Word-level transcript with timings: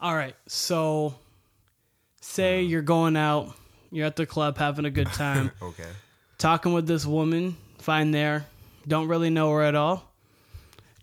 All 0.00 0.14
right. 0.14 0.36
So, 0.46 1.14
say 2.20 2.62
you're 2.62 2.82
going 2.82 3.16
out, 3.16 3.54
you're 3.90 4.06
at 4.06 4.16
the 4.16 4.26
club 4.26 4.58
having 4.58 4.84
a 4.84 4.90
good 4.90 5.12
time, 5.12 5.50
Okay. 5.62 5.88
talking 6.38 6.72
with 6.72 6.86
this 6.86 7.04
woman, 7.04 7.56
fine 7.78 8.10
there, 8.10 8.46
don't 8.86 9.08
really 9.08 9.30
know 9.30 9.50
her 9.52 9.62
at 9.62 9.74
all. 9.74 10.04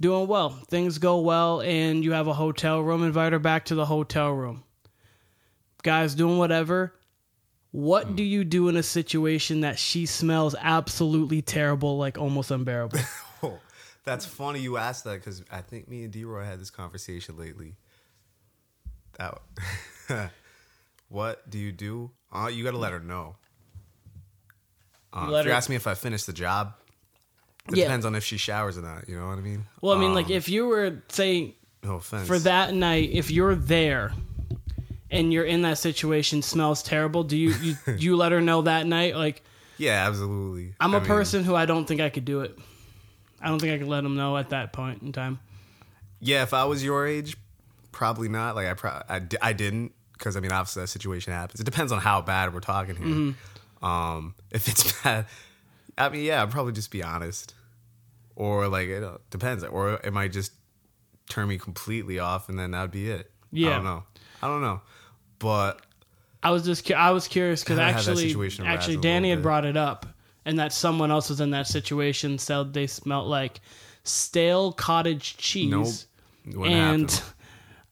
Doing 0.01 0.27
well. 0.27 0.49
Things 0.49 0.97
go 0.97 1.21
well, 1.21 1.61
and 1.61 2.03
you 2.03 2.11
have 2.11 2.27
a 2.27 2.33
hotel 2.33 2.81
room. 2.81 3.03
Invite 3.03 3.31
her 3.31 3.39
back 3.39 3.65
to 3.65 3.75
the 3.75 3.85
hotel 3.85 4.31
room. 4.31 4.63
Guys 5.83 6.15
doing 6.15 6.37
whatever. 6.37 6.93
What 7.71 8.07
hmm. 8.07 8.15
do 8.15 8.23
you 8.23 8.43
do 8.43 8.67
in 8.69 8.75
a 8.75 8.83
situation 8.83 9.61
that 9.61 9.77
she 9.77 10.05
smells 10.05 10.55
absolutely 10.59 11.41
terrible, 11.41 11.97
like 11.97 12.17
almost 12.17 12.51
unbearable? 12.51 12.99
Oh, 13.43 13.59
that's 14.05 14.25
funny 14.25 14.61
you 14.61 14.77
asked 14.77 15.03
that 15.03 15.15
because 15.15 15.43
I 15.51 15.61
think 15.61 15.89
me 15.89 16.03
and 16.03 16.11
D-Roy 16.11 16.45
had 16.45 16.59
this 16.59 16.71
conversation 16.71 17.37
lately. 17.37 17.75
That, 19.17 19.39
what 21.09 21.49
do 21.49 21.57
you 21.57 21.71
do? 21.71 22.11
Uh, 22.31 22.47
you 22.47 22.63
got 22.63 22.71
to 22.71 22.77
let 22.77 22.91
her 22.91 22.99
know. 22.99 23.35
Uh, 25.13 25.27
Let 25.29 25.41
if 25.41 25.45
you 25.45 25.51
her- 25.51 25.57
ask 25.57 25.69
me 25.69 25.75
if 25.75 25.87
I 25.87 25.93
finished 25.93 26.27
the 26.27 26.33
job, 26.33 26.73
it 27.69 27.77
Yeah. 27.77 27.85
depends 27.85 28.05
on 28.05 28.15
if 28.15 28.23
she 28.23 28.37
showers 28.37 28.77
or 28.77 28.81
not. 28.81 29.07
You 29.07 29.17
know 29.17 29.27
what 29.27 29.37
I 29.37 29.41
mean? 29.41 29.65
Well, 29.81 29.95
I 29.95 29.99
mean, 29.99 30.13
like 30.13 30.25
Um, 30.25 30.31
if 30.33 30.49
you 30.49 30.67
were 30.67 31.01
say 31.09 31.55
no 31.83 31.95
offense 31.95 32.27
for 32.27 32.37
that 32.39 32.73
night, 32.73 33.09
if 33.13 33.31
you're 33.31 33.55
there 33.55 34.11
and 35.09 35.31
you're 35.31 35.45
in 35.45 35.61
that 35.61 35.77
situation, 35.77 36.41
smells 36.41 36.83
terrible. 36.83 37.23
Do 37.23 37.37
you 37.37 37.51
you 37.61 37.75
you 37.97 38.15
let 38.17 38.31
her 38.33 38.41
know 38.41 38.63
that 38.63 38.85
night? 38.85 39.15
Like 39.15 39.41
Yeah, 39.77 40.05
absolutely. 40.07 40.73
I'm 40.81 40.93
a 40.93 40.97
a 40.97 41.01
person 41.01 41.43
who 41.45 41.55
I 41.55 41.65
don't 41.65 41.85
think 41.85 42.01
I 42.01 42.09
could 42.09 42.25
do 42.25 42.41
it. 42.41 42.57
I 43.41 43.47
don't 43.47 43.59
think 43.59 43.73
I 43.73 43.77
could 43.77 43.87
let 43.87 44.01
them 44.03 44.15
know 44.15 44.35
at 44.37 44.49
that 44.49 44.73
point 44.73 45.01
in 45.01 45.11
time. 45.13 45.39
Yeah, 46.19 46.43
if 46.43 46.53
I 46.53 46.65
was 46.65 46.83
your 46.83 47.05
age, 47.07 47.37
probably 47.95 48.29
not. 48.29 48.55
Like 48.55 48.67
I, 48.67 48.73
pro- 48.75 49.01
I, 49.41 49.53
didn't 49.53 49.93
because 50.13 50.37
I 50.37 50.39
mean, 50.39 50.51
obviously 50.51 50.83
that 50.83 50.87
situation 50.89 51.33
happens. 51.33 51.59
It 51.59 51.63
depends 51.63 51.91
on 51.91 51.99
how 51.99 52.21
bad 52.21 52.53
we're 52.53 52.59
talking 52.59 52.95
here. 52.95 53.05
Mm-hmm. 53.07 53.85
Um, 53.85 54.35
if 54.51 54.67
it's 54.67 55.01
bad, 55.03 55.25
I 55.97 56.09
mean, 56.09 56.23
yeah, 56.23 56.43
I'd 56.43 56.51
probably 56.51 56.73
just 56.73 56.91
be 56.91 57.01
honest, 57.01 57.55
or 58.35 58.67
like 58.67 58.89
it 58.89 59.03
uh, 59.03 59.17
depends, 59.31 59.63
or 59.63 59.93
it 59.93 60.13
might 60.13 60.31
just 60.31 60.51
turn 61.29 61.47
me 61.47 61.57
completely 61.57 62.19
off, 62.19 62.49
and 62.49 62.59
then 62.59 62.71
that'd 62.71 62.91
be 62.91 63.09
it. 63.09 63.31
Yeah, 63.51 63.71
I 63.71 63.75
don't 63.75 63.83
know. 63.85 64.03
I 64.43 64.47
don't 64.47 64.61
know, 64.61 64.81
but 65.39 65.81
I 66.43 66.51
was 66.51 66.63
just 66.63 66.85
cu- 66.85 66.93
I 66.93 67.11
was 67.11 67.27
curious 67.27 67.63
because 67.63 67.77
Kinda 67.77 67.93
had 67.93 68.03
that 68.03 68.09
actually 68.11 68.67
actually 68.67 68.97
Dani 68.97 69.31
had 69.31 69.41
brought 69.41 69.65
it 69.65 69.77
up 69.77 70.05
and 70.45 70.59
that 70.59 70.71
someone 70.71 71.11
else 71.11 71.29
was 71.29 71.41
in 71.41 71.49
that 71.51 71.67
situation 71.67 72.37
said 72.37 72.73
they 72.73 72.87
smelled 72.87 73.27
like 73.27 73.61
stale 74.03 74.71
cottage 74.71 75.37
cheese. 75.37 76.07
Nope. 76.45 76.67
And 76.67 77.11
happen. 77.11 77.34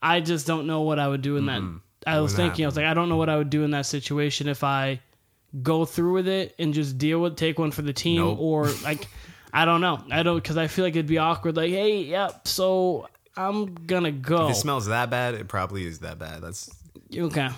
I 0.04 0.20
just 0.20 0.46
don't 0.46 0.68
know 0.68 0.82
what 0.82 1.00
I 1.00 1.08
would 1.08 1.22
do 1.22 1.38
in 1.38 1.46
that. 1.48 1.62
Mm-hmm. 1.62 1.78
I 2.06 2.20
was 2.20 2.36
thinking, 2.36 2.66
I 2.66 2.68
was 2.68 2.76
like, 2.76 2.86
I 2.86 2.94
don't 2.94 3.08
know 3.08 3.16
what 3.16 3.30
I 3.30 3.38
would 3.38 3.50
do 3.50 3.64
in 3.64 3.72
that 3.72 3.86
situation 3.86 4.50
if 4.50 4.62
I 4.64 5.00
go 5.62 5.86
through 5.86 6.14
with 6.14 6.28
it 6.28 6.54
and 6.60 6.74
just 6.74 6.98
deal 6.98 7.22
with, 7.22 7.38
take 7.38 7.58
one 7.58 7.72
for 7.72 7.82
the 7.82 7.94
team, 7.94 8.20
Nope. 8.20 8.38
or 8.40 8.68
like, 8.84 9.08
I 9.54 9.64
don't 9.64 9.80
know, 9.80 10.04
I 10.12 10.22
don't 10.22 10.36
because 10.36 10.58
I 10.58 10.68
feel 10.68 10.84
like 10.84 10.94
it'd 10.96 11.08
be 11.08 11.20
awkward. 11.20 11.56
Like, 11.56 11.70
hey, 11.70 12.02
yep, 12.04 12.46
so 12.46 13.08
I'm 13.38 13.74
gonna 13.74 14.12
go. 14.12 14.50
if 14.50 14.58
it 14.58 14.60
smells 14.60 14.88
that 14.88 15.10
bad, 15.10 15.36
it 15.36 15.48
probably 15.48 15.88
is 15.88 16.00
that 16.00 16.20
bad. 16.20 16.42
That's 16.42 16.70
Okay. 17.16 17.50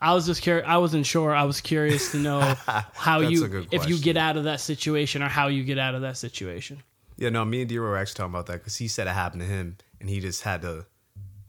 I 0.00 0.14
was 0.14 0.24
just 0.24 0.40
curious. 0.40 0.66
I 0.66 0.78
wasn't 0.78 1.04
sure. 1.04 1.34
I 1.34 1.44
was 1.44 1.60
curious 1.60 2.12
to 2.12 2.16
know 2.16 2.40
how 2.94 3.20
you, 3.20 3.66
if 3.70 3.86
you 3.86 3.98
get 3.98 4.16
out 4.16 4.38
of 4.38 4.44
that 4.44 4.60
situation, 4.60 5.22
or 5.22 5.28
how 5.28 5.48
you 5.48 5.62
get 5.62 5.76
out 5.78 5.94
of 5.94 6.00
that 6.00 6.16
situation. 6.16 6.82
Yeah, 7.18 7.28
no, 7.28 7.44
me 7.44 7.60
and 7.60 7.68
D 7.68 7.78
were 7.78 7.98
actually 7.98 8.14
talking 8.16 8.32
about 8.32 8.46
that 8.46 8.54
because 8.54 8.76
he 8.76 8.88
said 8.88 9.06
it 9.06 9.10
happened 9.10 9.42
to 9.42 9.48
him, 9.48 9.76
and 10.00 10.08
he 10.08 10.20
just 10.20 10.42
had 10.42 10.62
to 10.62 10.86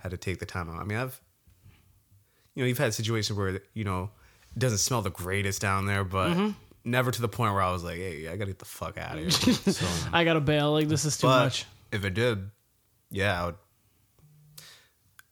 had 0.02 0.12
to 0.12 0.18
take 0.18 0.40
the 0.40 0.46
time 0.46 0.70
out. 0.70 0.82
I 0.82 0.84
mean, 0.84 0.98
I've 0.98 1.20
you 2.56 2.64
know, 2.64 2.68
you've 2.68 2.78
had 2.78 2.94
situations 2.94 3.38
where 3.38 3.62
you 3.74 3.84
know 3.84 4.10
it 4.56 4.60
doesn't 4.60 4.80
smell 4.80 5.02
the 5.02 5.10
greatest 5.12 5.62
down 5.62 5.86
there, 5.86 6.04
but 6.04 6.30
Mm-hmm. 6.32 6.50
never 6.84 7.12
to 7.12 7.22
the 7.22 7.28
point 7.30 7.54
where 7.54 7.62
I 7.62 7.72
was 7.72 7.84
like, 7.84 7.98
hey, 7.98 8.28
I 8.28 8.34
gotta 8.36 8.48
get 8.52 8.60
the 8.60 8.66
fuck 8.66 8.98
out 8.98 9.17
of 9.17 9.22
here. 9.23 9.32
so, 9.54 9.86
I 10.11 10.23
gotta 10.23 10.42
bail. 10.42 10.73
Like 10.73 10.88
this 10.88 11.06
is 11.06 11.17
too 11.17 11.28
but 11.28 11.44
much. 11.45 11.66
if 11.92 12.04
it 12.04 12.14
did, 12.14 12.50
yeah, 13.10 13.42
I 13.42 13.45
would. 13.48 13.56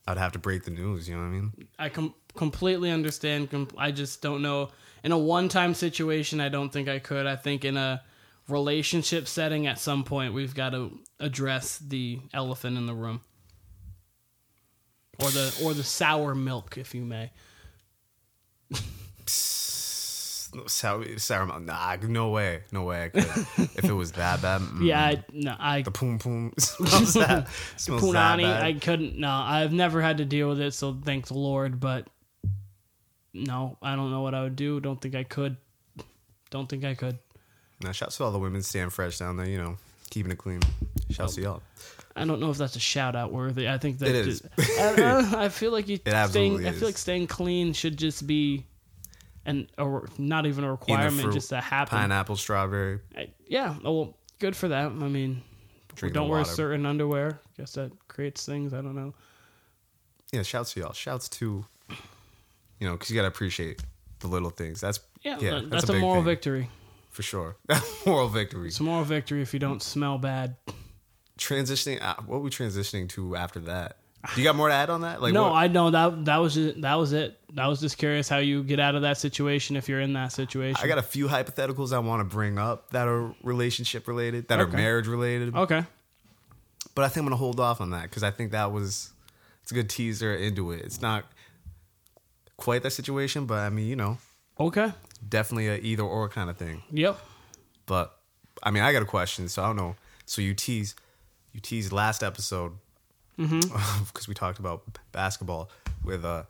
I'd 0.08 0.18
have 0.18 0.32
to 0.32 0.40
break 0.40 0.64
the 0.64 0.72
news. 0.72 1.08
You 1.08 1.16
know 1.16 1.22
what 1.22 1.28
I 1.28 1.32
mean? 1.32 1.68
I 1.78 1.90
com- 1.90 2.16
completely 2.36 2.90
understand. 2.90 3.52
Com- 3.52 3.68
I 3.78 3.92
just 3.92 4.22
don't 4.22 4.42
know. 4.42 4.70
In 5.04 5.12
a 5.12 5.18
one-time 5.18 5.74
situation, 5.76 6.42
I 6.42 6.50
don't 6.50 6.72
think 6.74 6.90
I 6.90 7.00
could. 7.00 7.26
I 7.28 7.36
think 7.36 7.64
in 7.64 7.78
a 7.78 8.02
relationship 8.48 9.28
setting, 9.28 9.68
at 9.68 9.78
some 9.80 10.04
point, 10.04 10.34
we've 10.34 10.56
got 10.56 10.72
to 10.72 10.98
address 11.20 11.78
the 11.78 12.20
elephant 12.34 12.76
in 12.78 12.86
the 12.88 12.94
room, 12.96 13.22
or 15.22 15.30
the 15.32 15.62
or 15.64 15.74
the 15.74 15.84
sour 15.84 16.34
milk, 16.36 16.78
if 16.78 16.94
you 16.96 17.04
may. 17.06 17.32
Sour, 20.66 21.18
sour, 21.20 21.46
mouth. 21.46 21.62
nah, 21.62 21.96
no 22.02 22.30
way, 22.32 22.62
no 22.72 22.84
way. 22.84 23.06
I 23.06 23.10
could. 23.10 23.24
if 23.78 23.86
it 23.86 23.94
was 23.94 24.14
that 24.14 24.42
bad, 24.42 24.62
mm, 24.62 24.84
Yeah, 24.88 25.00
I, 25.06 25.24
no, 25.32 25.56
I 25.60 25.84
the 25.84 25.92
poom 25.92 26.18
poom 26.18 26.54
smells 26.60 27.14
that 27.16 27.48
smells 27.78 28.02
that 28.02 28.40
punani. 28.40 28.44
bad. 28.44 28.64
I 28.64 28.74
couldn't. 28.74 29.18
No, 29.20 29.30
I've 29.30 29.72
never 29.72 30.02
had 30.02 30.18
to 30.18 30.26
deal 30.26 30.50
with 30.50 30.60
it, 30.60 30.74
so 30.74 30.98
thank 31.06 31.28
the 31.28 31.36
Lord. 31.36 31.80
But 31.80 32.08
no, 33.34 33.78
I 33.82 33.96
don't 33.96 34.10
know 34.10 34.22
what 34.22 34.34
I 34.34 34.42
would 34.42 34.56
do. 34.56 34.80
Don't 34.80 35.00
think 35.00 35.14
I 35.14 35.24
could. 35.24 35.58
Don't 36.50 36.68
think 36.68 36.84
I 36.84 36.96
could. 36.96 37.20
Now, 37.82 37.92
shouts 37.92 38.18
to 38.18 38.24
all 38.24 38.32
the 38.32 38.40
women 38.40 38.64
staying 38.64 38.90
fresh 38.90 39.20
down 39.20 39.38
there, 39.38 39.48
you 39.48 39.58
know, 39.60 39.78
keeping 40.10 40.32
it 40.32 40.40
clean. 40.40 40.62
Shouts 41.12 41.36
to 41.36 41.42
y'all. 41.42 41.62
I 42.20 42.26
don't 42.26 42.40
know 42.40 42.52
if 42.52 42.58
that's 42.58 42.76
a 42.76 42.80
shout 42.80 43.16
out 43.16 43.32
worthy. 43.32 43.68
I 43.70 43.78
think 43.78 44.00
that 44.00 44.10
It 44.10 44.16
is. 44.28 44.42
just- 44.42 44.80
I, 44.80 45.46
I 45.46 45.50
feel 45.50 45.72
like 45.72 45.88
you 45.88 45.98
staying. 46.28 46.66
I 46.68 46.72
feel 46.72 46.88
like 46.88 46.98
staying 46.98 47.28
clean 47.28 47.74
should 47.74 47.98
just 47.98 48.28
be, 48.28 48.66
an 49.46 49.68
or 49.78 50.08
not 50.18 50.46
even 50.46 50.64
a 50.64 50.72
requirement, 50.72 51.22
fruit, 51.22 51.34
just 51.34 51.50
to 51.50 51.62
happen. 51.62 51.98
Pineapple, 51.98 52.36
strawberry. 52.36 53.00
I- 53.18 53.30
yeah. 53.48 53.76
oh, 53.84 53.94
Well, 53.94 54.18
good 54.40 54.56
for 54.56 54.68
them. 54.68 55.02
I 55.02 55.08
mean, 55.08 55.42
don't 55.96 56.30
wear 56.30 56.40
water. 56.42 56.50
certain 56.52 56.86
underwear. 56.86 57.40
Guess 57.58 57.74
that 57.74 57.92
creates 58.08 58.46
things. 58.46 58.74
I 58.74 58.82
don't 58.82 58.96
know. 58.96 59.14
Yeah, 60.32 60.44
shouts 60.44 60.74
to 60.74 60.82
y'all. 60.82 60.94
Shouts 60.94 61.28
to, 61.30 61.66
you 62.80 62.88
know, 62.88 62.94
because 62.94 63.10
you 63.10 63.16
got 63.16 63.24
to 63.24 63.28
appreciate 63.30 63.82
the 64.20 64.28
little 64.28 64.50
things. 64.52 64.80
That's, 64.82 65.00
Yeah, 65.24 65.38
yeah, 65.40 65.50
that- 65.52 65.70
that's, 65.70 65.84
a, 65.90 65.94
big 65.94 66.02
moral 66.02 66.22
thing, 66.22 66.26
victory. 66.26 66.70
For 67.10 67.24
sure. 67.24 67.56
moral 68.06 68.28
victory. 68.28 68.68
It's 68.68 68.80
a 68.80 68.84
moral 68.84 69.04
victory 69.04 69.42
if 69.42 69.54
you 69.54 69.60
don't 69.60 69.82
smell 69.82 70.18
bad. 70.20 70.56
Transitioning, 71.40 72.02
uh, 72.02 72.16
what 72.26 72.38
are 72.38 72.42
we 72.42 72.50
transitioning 72.50 73.08
to 73.10 73.36
after 73.36 73.60
that? 73.62 73.98
Do 74.36 74.42
you 74.42 74.46
got 74.46 74.58
more 74.58 74.68
to 74.68 74.74
add 74.74 74.90
on 74.90 75.02
that? 75.02 75.22
Like, 75.22 75.34
no, 75.34 75.44
what- 75.44 75.54
I 75.54 75.68
know 75.68 75.90
that 75.92 76.26
that 76.26 76.38
was 76.38 76.58
it. 76.58 76.82
That 76.82 76.96
was 76.96 77.14
it. 77.14 77.40
I 77.58 77.70
was 77.70 77.80
just 77.80 77.98
curious 77.98 78.28
how 78.28 78.40
you 78.40 78.64
get 78.64 78.78
out 78.80 78.96
of 78.96 79.04
that 79.04 79.18
situation 79.18 79.78
if 79.78 79.88
you're 79.88 80.02
in 80.02 80.12
that 80.14 80.34
situation. 80.34 80.78
I 80.84 80.88
got 80.88 80.98
a 80.98 81.02
few 81.04 81.28
hypotheticals 81.30 81.94
I 81.94 82.00
want 82.00 82.20
to 82.20 82.26
bring 82.36 82.58
up 82.58 82.90
that 82.92 83.08
are 83.08 83.34
relationship 83.44 84.08
related, 84.10 84.50
that 84.50 84.60
are 84.60 84.68
marriage 84.68 85.08
related. 85.08 85.56
okay. 85.56 85.86
But 86.96 87.06
I 87.06 87.08
think 87.08 87.20
I'm 87.24 87.26
gonna 87.28 87.38
hold 87.38 87.62
off 87.62 87.80
on 87.80 87.92
that 87.92 88.04
because 88.04 88.24
I 88.24 88.32
think 88.32 88.52
that 88.52 88.74
was 88.74 89.12
it's 89.64 89.72
a 89.72 89.74
good 89.76 89.90
teaser 89.90 90.36
into 90.36 90.72
it. 90.72 90.82
It's 90.82 91.02
not 91.02 91.24
quite 92.58 92.84
that 92.84 92.92
situation, 92.92 93.46
but 93.46 93.60
I 93.60 93.70
mean, 93.70 93.88
you 93.88 93.96
know, 93.96 94.18
Okay. 94.60 94.92
definitely 95.28 95.70
a 95.70 95.78
either 95.78 96.04
or 96.04 96.28
kind 96.28 96.50
of 96.50 96.58
thing. 96.58 96.84
Yep. 96.92 97.18
But 97.86 98.18
I 98.62 98.72
mean, 98.72 98.84
I 98.84 98.92
got 98.92 99.02
a 99.02 99.06
question, 99.06 99.48
so 99.48 99.64
I 99.64 99.68
don't 99.68 99.78
know. 99.78 99.96
So 100.26 100.42
you 100.42 100.54
tease, 100.54 100.94
you 101.54 101.60
teased 101.60 101.92
last 101.92 102.24
episode 102.24 102.74
because 103.38 104.28
we 104.28 104.34
talked 104.34 104.60
about 104.60 104.84
basketball 105.12 105.70
with 106.04 106.26
uh 106.26 106.44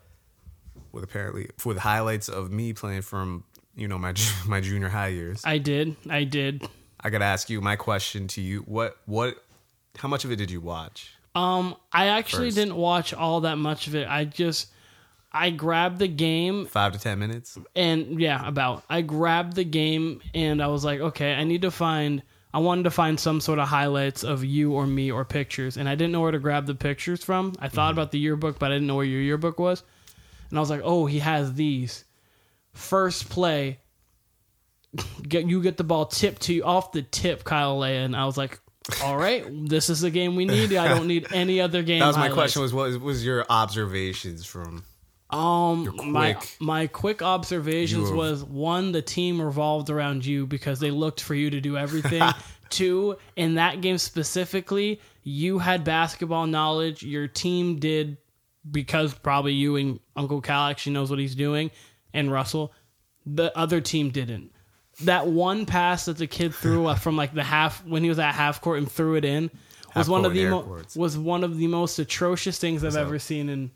with 0.91 1.03
apparently 1.03 1.49
with 1.65 1.77
highlights 1.77 2.27
of 2.29 2.51
me 2.51 2.73
playing 2.73 3.01
from 3.03 3.43
you 3.75 3.87
know 3.87 3.97
my 3.97 4.13
my 4.47 4.59
junior 4.61 4.89
high 4.89 5.07
years. 5.09 5.41
I 5.45 5.57
did. 5.59 5.95
I 6.09 6.23
did. 6.23 6.67
I 6.99 7.09
gotta 7.09 7.25
ask 7.25 7.49
you 7.49 7.61
my 7.61 7.75
question 7.75 8.27
to 8.29 8.41
you. 8.41 8.61
What 8.61 8.97
what? 9.05 9.43
How 9.97 10.07
much 10.07 10.25
of 10.25 10.31
it 10.31 10.37
did 10.37 10.49
you 10.51 10.61
watch? 10.61 11.13
Um, 11.35 11.75
I 11.93 12.07
actually 12.07 12.51
didn't 12.51 12.75
watch 12.75 13.13
all 13.13 13.41
that 13.41 13.57
much 13.57 13.87
of 13.87 13.95
it. 13.95 14.07
I 14.09 14.25
just 14.25 14.69
I 15.31 15.51
grabbed 15.51 15.99
the 15.99 16.07
game 16.07 16.65
Five 16.65 16.93
to 16.93 16.99
ten 16.99 17.19
minutes. 17.19 17.57
and 17.75 18.19
yeah, 18.19 18.45
about 18.47 18.83
I 18.89 19.01
grabbed 19.01 19.53
the 19.55 19.63
game 19.63 20.21
and 20.33 20.61
I 20.61 20.67
was 20.67 20.83
like, 20.83 20.99
okay, 20.99 21.33
I 21.35 21.43
need 21.43 21.61
to 21.61 21.71
find. 21.71 22.23
I 22.53 22.59
wanted 22.59 22.83
to 22.83 22.91
find 22.91 23.19
some 23.19 23.41
sort 23.41 23.59
of 23.59 23.67
highlights 23.67 24.23
of 24.23 24.43
you 24.43 24.73
or 24.73 24.87
me 24.87 25.11
or 25.11 25.23
pictures, 25.23 25.77
and 25.77 25.87
I 25.87 25.95
didn't 25.95 26.11
know 26.11 26.21
where 26.21 26.31
to 26.31 26.39
grab 26.39 26.65
the 26.65 26.75
pictures 26.75 27.23
from. 27.23 27.53
I 27.59 27.69
thought 27.69 27.91
mm-hmm. 27.91 27.99
about 27.99 28.11
the 28.11 28.19
yearbook, 28.19 28.57
but 28.57 28.71
I 28.71 28.75
didn't 28.75 28.87
know 28.87 28.95
where 28.95 29.05
your 29.05 29.21
yearbook 29.21 29.59
was, 29.59 29.83
and 30.49 30.57
I 30.57 30.61
was 30.61 30.69
like, 30.69 30.81
oh, 30.83 31.05
he 31.05 31.19
has 31.19 31.53
these. 31.53 32.05
First 32.73 33.29
play, 33.29 33.79
get 35.21 35.45
you 35.45 35.61
get 35.61 35.77
the 35.77 35.83
ball 35.83 36.07
tipped 36.07 36.43
to 36.43 36.53
you 36.53 36.63
off 36.63 36.91
the 36.91 37.03
tip, 37.03 37.43
Kyle 37.43 37.79
Leia, 37.79 38.05
and 38.05 38.15
I 38.15 38.25
was 38.25 38.37
like, 38.37 38.59
all 39.03 39.17
right, 39.17 39.45
this 39.67 39.89
is 39.89 40.01
the 40.01 40.09
game 40.09 40.35
we 40.35 40.45
need. 40.45 40.73
I 40.75 40.87
don't 40.87 41.07
need 41.07 41.27
any 41.33 41.61
other 41.61 41.83
game. 41.83 41.99
That 41.99 42.07
was 42.07 42.15
my 42.15 42.29
highlights. 42.29 42.53
question. 42.55 42.61
Was 42.63 42.73
what 42.73 42.99
was 42.99 43.23
your 43.23 43.45
observations 43.49 44.45
from? 44.45 44.83
Um, 45.29 45.95
my 46.11 46.33
quick- 46.33 46.55
my 46.59 46.87
quick 46.87 47.21
observations 47.21 48.09
was 48.11 48.43
one, 48.43 48.91
the 48.91 49.01
team 49.01 49.41
revolved 49.41 49.89
around 49.89 50.25
you 50.25 50.47
because 50.47 50.79
they 50.79 50.91
looked 50.91 51.21
for 51.21 51.35
you 51.35 51.49
to 51.51 51.61
do 51.61 51.77
everything. 51.77 52.23
Two, 52.69 53.17
in 53.35 53.55
that 53.55 53.81
game 53.81 53.97
specifically, 53.97 54.99
you 55.23 55.59
had 55.59 55.83
basketball 55.83 56.45
knowledge. 56.47 57.03
Your 57.03 57.27
team 57.27 57.79
did 57.79 58.17
because 58.69 59.13
probably 59.13 59.53
you 59.53 59.75
and 59.75 59.99
Uncle 60.15 60.41
Cal 60.41 60.67
actually 60.67 60.93
knows 60.93 61.09
what 61.09 61.19
he's 61.19 61.35
doing, 61.35 61.71
and 62.13 62.31
Russell, 62.31 62.73
the 63.25 63.55
other 63.57 63.81
team 63.81 64.09
didn't. 64.09 64.51
That 65.03 65.27
one 65.27 65.65
pass 65.65 66.05
that 66.05 66.17
the 66.17 66.27
kid 66.27 66.53
threw 66.53 66.93
from 66.95 67.15
like 67.15 67.33
the 67.33 67.43
half 67.43 67.85
when 67.85 68.03
he 68.03 68.09
was 68.09 68.19
at 68.19 68.33
half 68.33 68.61
court 68.61 68.79
and 68.79 68.91
threw 68.91 69.15
it 69.15 69.25
in 69.25 69.43
was 69.95 70.05
Half 70.05 70.07
one 70.09 70.25
of 70.25 70.33
the 70.33 70.39
and 70.45 70.47
air 70.47 70.51
mo- 70.51 70.81
was 70.95 71.17
one 71.17 71.43
of 71.43 71.57
the 71.57 71.67
most 71.67 71.97
atrocious 71.99 72.59
things 72.59 72.83
I've 72.83 72.95
ever 72.95 73.17
seen 73.17 73.49
in 73.49 73.71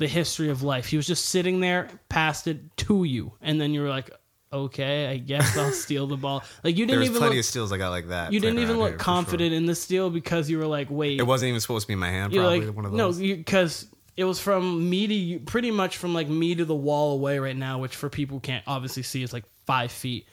the 0.00 0.08
history 0.08 0.48
of 0.48 0.62
life. 0.64 0.86
He 0.86 0.96
was 0.96 1.06
just 1.06 1.26
sitting 1.26 1.60
there, 1.60 1.88
passed 2.08 2.48
it 2.48 2.76
to 2.78 3.04
you, 3.04 3.34
and 3.40 3.60
then 3.60 3.72
you 3.72 3.82
were 3.82 3.88
like, 3.90 4.10
"Okay, 4.52 5.06
I 5.06 5.18
guess 5.18 5.56
I'll 5.56 5.70
steal 5.86 6.08
the 6.08 6.16
ball." 6.16 6.42
Like 6.64 6.76
you 6.76 6.86
didn't 6.86 7.04
even 7.04 7.18
plenty 7.18 7.36
look, 7.36 7.40
of 7.40 7.44
steals 7.44 7.70
I 7.70 7.76
got 7.76 7.90
like 7.90 8.08
that. 8.08 8.32
you 8.32 8.40
didn't 8.40 8.58
even 8.58 8.78
look 8.80 8.98
confident 8.98 9.52
in 9.54 9.66
the 9.66 9.74
steal 9.76 10.10
because 10.10 10.50
you 10.50 10.58
were 10.58 10.66
like, 10.66 10.88
"Wait, 10.90 11.20
It 11.20 11.24
wasn't 11.26 11.50
even 11.50 11.60
supposed 11.60 11.84
to 11.84 11.88
be 11.88 11.92
in 11.92 12.00
my 12.00 12.08
hand. 12.10 12.32
you're 12.32 12.42
Probably 12.42 12.66
like 12.66 12.74
one 12.74 12.86
of 12.86 12.92
no, 12.92 13.12
because 13.12 13.86
it 14.16 14.24
was 14.24 14.40
from 14.40 14.88
me 14.90 15.06
to 15.06 15.14
you, 15.14 15.38
pretty 15.40 15.70
much 15.70 15.98
from 15.98 16.14
like 16.14 16.28
me 16.28 16.54
to 16.54 16.64
the 16.64 16.74
wall 16.74 17.12
away 17.14 17.38
right 17.38 17.56
now, 17.56 17.78
which 17.78 17.94
for 17.94 18.08
people 18.08 18.38
who 18.38 18.40
can't 18.40 18.64
obviously 18.66 19.02
see 19.02 19.22
is 19.22 19.32
like 19.32 19.44
five 19.66 19.92
feet. 19.92 20.26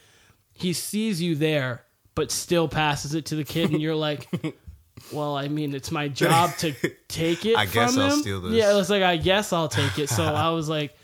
He 0.53 0.73
sees 0.73 1.21
you 1.21 1.35
there, 1.35 1.83
but 2.15 2.31
still 2.31 2.67
passes 2.67 3.13
it 3.13 3.25
to 3.27 3.35
the 3.35 3.43
kid, 3.43 3.69
and 3.71 3.81
you're 3.81 3.95
like, 3.95 4.27
"Well, 5.11 5.35
I 5.37 5.47
mean, 5.47 5.73
it's 5.75 5.91
my 5.91 6.07
job 6.07 6.55
to 6.57 6.73
take 7.07 7.45
it." 7.45 7.55
I 7.57 7.65
guess 7.65 7.93
from 7.93 8.03
I'll 8.03 8.13
him. 8.13 8.19
steal 8.19 8.41
this. 8.41 8.53
Yeah, 8.53 8.71
it 8.71 8.75
was 8.75 8.89
like 8.89 9.03
I 9.03 9.17
guess 9.17 9.53
I'll 9.53 9.67
take 9.69 9.97
it. 9.99 10.09
So 10.09 10.23
I 10.25 10.49
was 10.51 10.69
like. 10.69 10.95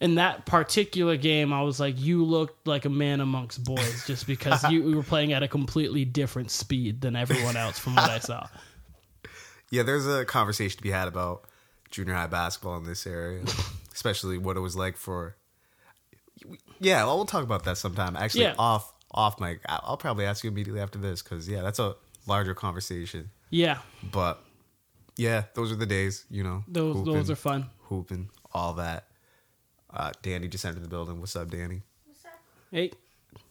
In 0.00 0.16
that 0.16 0.44
particular 0.44 1.16
game, 1.16 1.52
I 1.52 1.62
was 1.62 1.78
like, 1.78 1.98
"You 1.98 2.24
looked 2.24 2.66
like 2.66 2.84
a 2.84 2.90
man 2.90 3.20
amongst 3.20 3.62
boys," 3.64 4.04
just 4.06 4.26
because 4.26 4.62
you, 4.64 4.86
you 4.90 4.96
were 4.96 5.02
playing 5.04 5.32
at 5.32 5.42
a 5.44 5.48
completely 5.48 6.04
different 6.04 6.50
speed 6.50 7.00
than 7.00 7.14
everyone 7.16 7.56
else, 7.56 7.78
from 7.78 7.94
what 7.94 8.10
I 8.10 8.18
saw. 8.18 8.46
Yeah, 9.70 9.82
there's 9.84 10.06
a 10.06 10.24
conversation 10.24 10.76
to 10.76 10.82
be 10.82 10.90
had 10.90 11.08
about 11.08 11.44
junior 11.90 12.12
high 12.14 12.26
basketball 12.26 12.76
in 12.78 12.84
this 12.84 13.06
area, 13.06 13.44
especially 13.94 14.36
what 14.36 14.56
it 14.56 14.60
was 14.60 14.76
like 14.76 14.96
for. 14.96 15.36
Yeah, 16.80 17.04
well, 17.04 17.16
we'll 17.16 17.24
talk 17.24 17.44
about 17.44 17.64
that 17.64 17.78
sometime. 17.78 18.16
Actually, 18.16 18.42
Yeah. 18.44 18.54
off 18.58 18.92
off 19.10 19.40
mic, 19.40 19.60
I'll 19.68 19.96
probably 19.96 20.26
ask 20.26 20.44
you 20.44 20.50
immediately 20.50 20.80
after 20.82 20.98
this 20.98 21.22
because 21.22 21.48
yeah, 21.48 21.62
that's 21.62 21.78
a 21.78 21.94
larger 22.26 22.54
conversation. 22.54 23.30
Yeah, 23.50 23.78
But 24.10 24.42
yeah, 25.16 25.44
those 25.54 25.70
are 25.70 25.76
the 25.76 25.86
days, 25.86 26.24
you 26.30 26.42
know. 26.42 26.64
those 26.66 26.96
hooping, 26.96 27.12
those 27.14 27.30
are 27.30 27.36
fun. 27.36 27.66
hooping, 27.82 28.30
all 28.52 28.74
that. 28.74 29.06
Uh, 29.92 30.10
Dani 30.24 30.50
just 30.50 30.64
entered 30.64 30.82
the 30.82 30.88
building. 30.88 31.20
What's 31.20 31.36
up, 31.36 31.48
Dani? 31.48 31.82
Hey, 32.72 32.90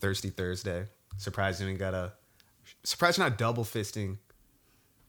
Thirsty 0.02 0.30
Thursday. 0.30 0.88
Surprised 1.18 1.62
you 1.62 1.68
ain't 1.70 1.80
got 1.80 1.94
a. 1.94 2.12
Surprised 2.84 3.18
you're 3.18 3.30
not 3.30 3.38
double 3.38 3.64
fisting 3.64 4.18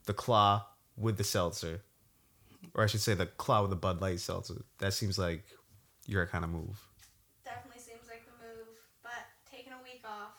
the 0.07 0.15
claw 0.15 0.65
with 0.97 1.17
the 1.17 1.25
seltzer, 1.25 1.81
or 2.75 2.85
I 2.85 2.87
should 2.87 3.01
say 3.01 3.15
the 3.15 3.27
claw 3.27 3.63
with 3.63 3.71
the 3.71 3.77
Bud 3.77 4.01
Light 4.01 4.21
seltzer. 4.21 4.63
That 4.79 4.93
seems 4.93 5.19
like 5.19 5.43
your 6.07 6.27
kind 6.27 6.45
of 6.45 6.51
move. 6.51 6.79
Definitely 7.45 7.81
seems 7.81 8.07
like 8.09 8.25
the 8.27 8.47
move, 8.47 8.69
but 9.03 9.11
taking 9.51 9.73
a 9.73 9.83
week 9.83 10.03
off. 10.05 10.35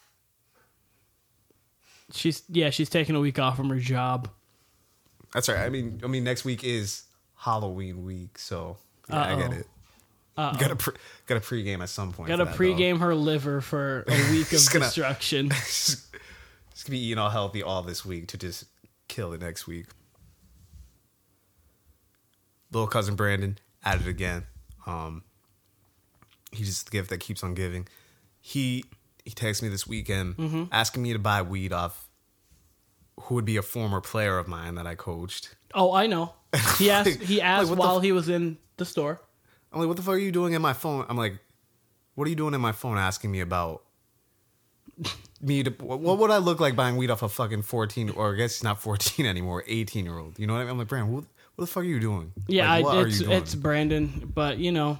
She's 2.14 2.44
yeah, 2.50 2.70
she's 2.70 2.90
taking 2.90 3.16
a 3.16 3.20
week 3.20 3.40
off 3.40 3.58
from 3.58 3.70
her 3.70 3.80
job. 3.80 4.30
That's 5.34 5.50
right. 5.50 5.60
I 5.60 5.70
mean, 5.70 6.00
I 6.04 6.08
mean, 6.08 6.24
next 6.24 6.46
week 6.46 6.64
is 6.64 7.04
Halloween 7.36 8.04
week, 8.06 8.38
so 8.40 8.78
yeah, 9.10 9.24
I 9.24 9.36
get 9.36 9.52
Uh-oh. 9.52 9.58
it. 9.60 10.60
Got 10.60 10.68
to 10.70 10.76
pre- 10.76 10.96
got 11.28 11.42
to 11.42 11.56
pregame 11.56 11.82
at 11.82 11.90
some 11.90 12.12
point. 12.12 12.28
Got 12.30 12.38
to 12.38 12.46
pregame 12.46 13.00
her 13.00 13.16
liver 13.16 13.62
for 13.62 14.04
a 14.08 14.12
week 14.32 14.52
of 14.54 14.66
gonna- 14.72 14.86
destruction. 14.86 15.48
though. 15.50 15.56
Just 15.56 16.12
gonna 16.86 16.92
be 16.92 17.00
eating 17.06 17.18
all 17.18 17.30
healthy 17.30 17.64
all 17.64 17.82
this 17.84 18.06
week 18.06 18.28
to 18.30 18.38
just 18.38 18.66
kill 19.08 19.32
it 19.34 19.42
next 19.42 19.66
week. 19.68 19.86
Little 22.72 22.88
cousin 22.88 23.16
Brandon 23.16 23.58
at 23.84 24.02
it 24.02 24.08
again. 24.08 24.44
Um, 24.86 25.24
he's 26.52 26.68
just 26.68 26.86
the 26.88 26.92
gift 26.92 27.10
that 27.10 27.20
keeps 27.20 27.44
on 27.44 27.54
giving. 27.54 27.88
He 28.42 28.84
he 29.26 29.32
texted 29.32 29.64
me 29.64 29.70
this 29.70 29.86
weekend 29.88 30.38
Mm-hmm. 30.38 30.64
asking 30.72 31.04
me 31.04 31.12
to 31.14 31.20
buy 31.20 31.42
weed 31.42 31.74
off 31.74 32.08
who 33.22 33.36
would 33.36 33.46
be 33.46 33.58
a 33.58 33.62
former 33.62 34.00
player 34.02 34.38
of 34.38 34.48
mine 34.48 34.76
that 34.76 34.86
I 34.88 34.96
coached. 34.96 35.56
Oh, 35.74 35.94
I 35.94 36.08
know. 36.08 36.34
He 36.78 36.90
asked. 36.90 37.22
He 37.22 37.42
asked 37.42 37.70
the 37.70 37.76
while 37.76 37.98
f- 37.98 38.04
he 38.04 38.12
was 38.14 38.30
in 38.30 38.58
the 38.78 38.86
store. 38.86 39.20
I'm 39.74 39.80
like, 39.80 39.88
what 39.90 39.98
the 39.98 40.04
fuck 40.04 40.14
are 40.16 40.18
you 40.18 40.32
doing 40.32 40.54
in 40.54 40.62
my 40.62 40.74
phone? 40.74 41.06
I'm 41.10 41.18
like, 41.18 41.38
what 42.16 42.26
are 42.28 42.30
you 42.30 42.36
doing 42.36 42.54
in 42.54 42.62
my 42.62 42.72
phone 42.72 42.98
asking 42.98 43.32
me 43.32 43.42
about 43.42 43.84
me 45.42 45.64
to 45.64 45.72
what 45.72 46.18
would 46.20 46.32
I 46.32 46.38
look 46.38 46.60
like 46.60 46.76
buying 46.76 46.96
weed 46.98 47.10
off 47.12 47.22
a 47.24 47.30
fucking 47.30 47.64
14 47.64 48.12
or 48.12 48.34
I 48.34 48.38
guess 48.38 48.56
he's 48.58 48.64
not 48.64 48.82
14 48.82 49.26
anymore, 49.34 49.64
18 49.68 50.06
year 50.06 50.18
old. 50.18 50.40
You 50.40 50.48
know 50.48 50.54
what 50.54 50.60
I 50.60 50.64
mean? 50.64 50.72
I'm 50.72 50.78
like, 50.78 50.88
Brandon, 50.88 51.14
what, 51.14 51.24
what 51.56 51.66
the 51.66 51.68
fuck 51.68 51.82
are 51.84 51.86
you 51.86 52.00
doing? 52.00 52.32
Yeah, 52.48 52.70
like, 52.78 52.86
I, 52.86 53.02
it's 53.02 53.20
doing? 53.20 53.32
it's 53.32 53.56
Brandon, 53.56 54.32
but 54.34 54.58
you 54.58 54.72
know, 54.72 55.00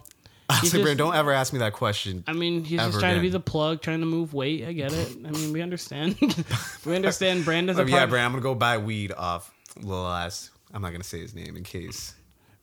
I 0.50 0.60
was 0.62 0.74
like, 0.74 0.84
just- 0.84 0.98
don't 0.98 1.16
ever 1.16 1.32
ask 1.32 1.54
me 1.54 1.60
that 1.60 1.74
question. 1.74 2.24
I 2.28 2.34
mean, 2.34 2.64
he's 2.64 2.80
just 2.80 3.00
trying 3.00 3.16
to 3.16 3.22
be 3.22 3.30
the 3.30 3.40
plug, 3.40 3.82
trying 3.82 4.02
to 4.02 4.06
move 4.06 4.34
weight. 4.34 4.66
I 4.66 4.74
get 4.74 4.94
it. 4.94 5.16
I 5.26 5.32
mean, 5.32 5.54
we 5.54 5.62
understand. 5.62 6.18
we 6.86 6.96
understand. 6.96 7.46
Brandon's 7.46 7.80
a 7.80 7.84
Like, 7.84 7.92
yeah. 7.92 8.06
Brandon, 8.06 8.26
I'm 8.26 8.32
gonna 8.34 8.44
go 8.44 8.56
buy 8.56 8.78
weed 8.78 9.12
off 9.12 9.52
little 9.82 10.08
ass. 10.08 10.52
I'm 10.74 10.82
not 10.82 10.92
gonna 10.92 11.04
say 11.04 11.20
his 11.20 11.34
name 11.34 11.58
in 11.58 11.64
case. 11.64 12.14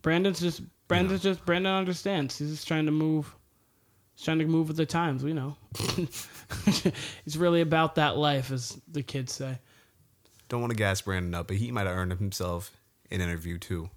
Brandon's 0.02 0.40
just 0.40 0.62
Brandon's 0.88 1.22
just 1.22 1.44
Brandon 1.44 1.72
understands. 1.72 2.38
He's 2.38 2.50
just 2.50 2.68
trying 2.68 2.86
to 2.86 2.92
move. 2.92 3.34
He's 4.14 4.24
trying 4.24 4.38
to 4.40 4.46
move 4.46 4.68
with 4.68 4.76
the 4.76 4.86
times. 4.86 5.24
We 5.24 5.32
know. 5.32 5.56
it's 6.66 7.36
really 7.36 7.62
about 7.62 7.94
that 7.96 8.16
life, 8.16 8.50
as 8.50 8.80
the 8.90 9.02
kids 9.02 9.32
say. 9.32 9.58
Don't 10.48 10.60
want 10.60 10.70
to 10.70 10.76
gas 10.76 11.00
Brandon 11.00 11.34
up, 11.34 11.48
but 11.48 11.56
he 11.56 11.70
might 11.70 11.86
have 11.86 11.96
earned 11.96 12.12
himself 12.12 12.70
an 13.10 13.20
interview 13.20 13.58
too. 13.58 13.88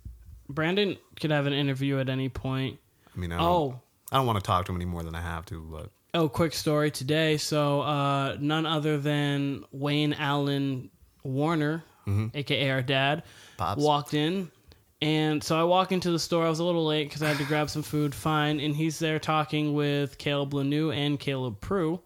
Brandon 0.47 0.95
could 1.19 1.31
have 1.31 1.47
an 1.47 1.53
interview 1.53 1.99
at 1.99 2.07
any 2.07 2.29
point. 2.29 2.79
I 3.15 3.19
mean, 3.19 3.31
I 3.31 3.37
don't, 3.37 3.45
Oh, 3.47 3.79
I 4.11 4.17
don't 4.17 4.25
want 4.27 4.39
to 4.39 4.45
talk 4.45 4.65
to 4.65 4.71
him 4.71 4.77
any 4.77 4.85
more 4.85 5.03
than 5.03 5.15
I 5.15 5.21
have 5.21 5.45
to, 5.47 5.61
but 5.71 5.89
oh, 6.13 6.27
quick 6.29 6.53
story 6.53 6.91
today. 6.91 7.37
So, 7.37 7.81
uh, 7.81 8.37
none 8.39 8.65
other 8.65 8.97
than 8.97 9.63
Wayne 9.71 10.13
Allen 10.13 10.89
Warner, 11.23 11.83
aka 12.33 12.69
our 12.69 12.81
dad, 12.81 13.23
Pops. 13.57 13.81
walked 13.81 14.13
in. 14.13 14.51
And 15.01 15.43
so 15.43 15.59
I 15.59 15.63
walk 15.63 15.91
into 15.91 16.09
the 16.11 16.17
store. 16.19 16.45
I 16.45 16.49
was 16.49 16.59
a 16.59 16.63
little 16.63 16.85
late 16.85 17.09
because 17.09 17.21
I 17.21 17.27
had 17.27 17.37
to 17.37 17.43
grab 17.43 17.69
some 17.69 17.83
food. 17.83 18.15
Fine. 18.15 18.59
And 18.59 18.75
he's 18.75 18.97
there 18.97 19.19
talking 19.19 19.73
with 19.73 20.17
Caleb 20.17 20.51
Lanu 20.53 20.95
and 20.95 21.19
Caleb 21.19 21.59
Prue. 21.61 21.99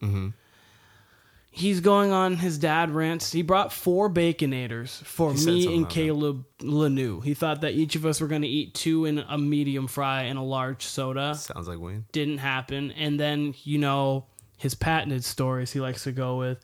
He's 1.52 1.80
going 1.80 2.12
on 2.12 2.38
his 2.38 2.58
dad 2.60 2.92
rants. 2.92 3.32
He 3.32 3.42
brought 3.42 3.74
four 3.74 4.10
baconators 4.10 5.02
for 5.04 5.32
He 5.32 5.38
said 5.40 5.54
me 5.54 5.62
something 5.64 5.74
and 5.78 5.82
about 5.86 5.90
that. 5.90 5.94
Caleb 5.96 6.46
Lanu. 6.60 7.24
He 7.24 7.34
thought 7.34 7.62
that 7.62 7.74
each 7.74 7.96
of 7.96 8.06
us 8.06 8.22
were 8.22 8.28
going 8.28 8.44
to 8.44 8.48
eat 8.48 8.76
two 8.76 9.06
in 9.06 9.18
a 9.20 9.38
medium 9.38 9.88
fry 9.88 10.24
and 10.24 10.38
a 10.38 10.44
large 10.44 10.84
soda 10.86 11.34
sounds 11.36 11.68
like 11.68 11.80
Wayne. 11.80 12.06
didn't 12.12 12.38
happen. 12.38 12.92
And 12.92 13.20
then, 13.20 13.56
you 13.64 13.80
know, 13.80 14.26
his 14.58 14.76
patented 14.76 15.24
stories 15.26 15.72
he 15.74 15.80
likes 15.80 16.04
to 16.04 16.12
go 16.12 16.38
with. 16.38 16.60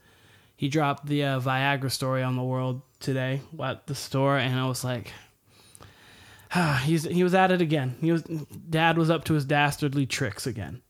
He 0.55 0.69
dropped 0.69 1.07
the 1.07 1.23
uh, 1.23 1.39
Viagra 1.41 1.91
story 1.91 2.21
on 2.23 2.35
the 2.35 2.43
world 2.43 2.81
today 2.99 3.41
at 3.61 3.87
the 3.87 3.95
store, 3.95 4.37
and 4.37 4.57
I 4.57 4.67
was 4.67 4.83
like, 4.85 5.11
ah, 6.53 6.81
he's 6.85 7.03
he 7.03 7.23
was 7.23 7.33
at 7.33 7.51
it 7.51 7.61
again. 7.61 7.95
He 8.01 8.11
was 8.11 8.21
dad 8.21 8.97
was 8.97 9.09
up 9.09 9.25
to 9.25 9.33
his 9.33 9.45
dastardly 9.45 10.05
tricks 10.05 10.45
again. 10.47 10.81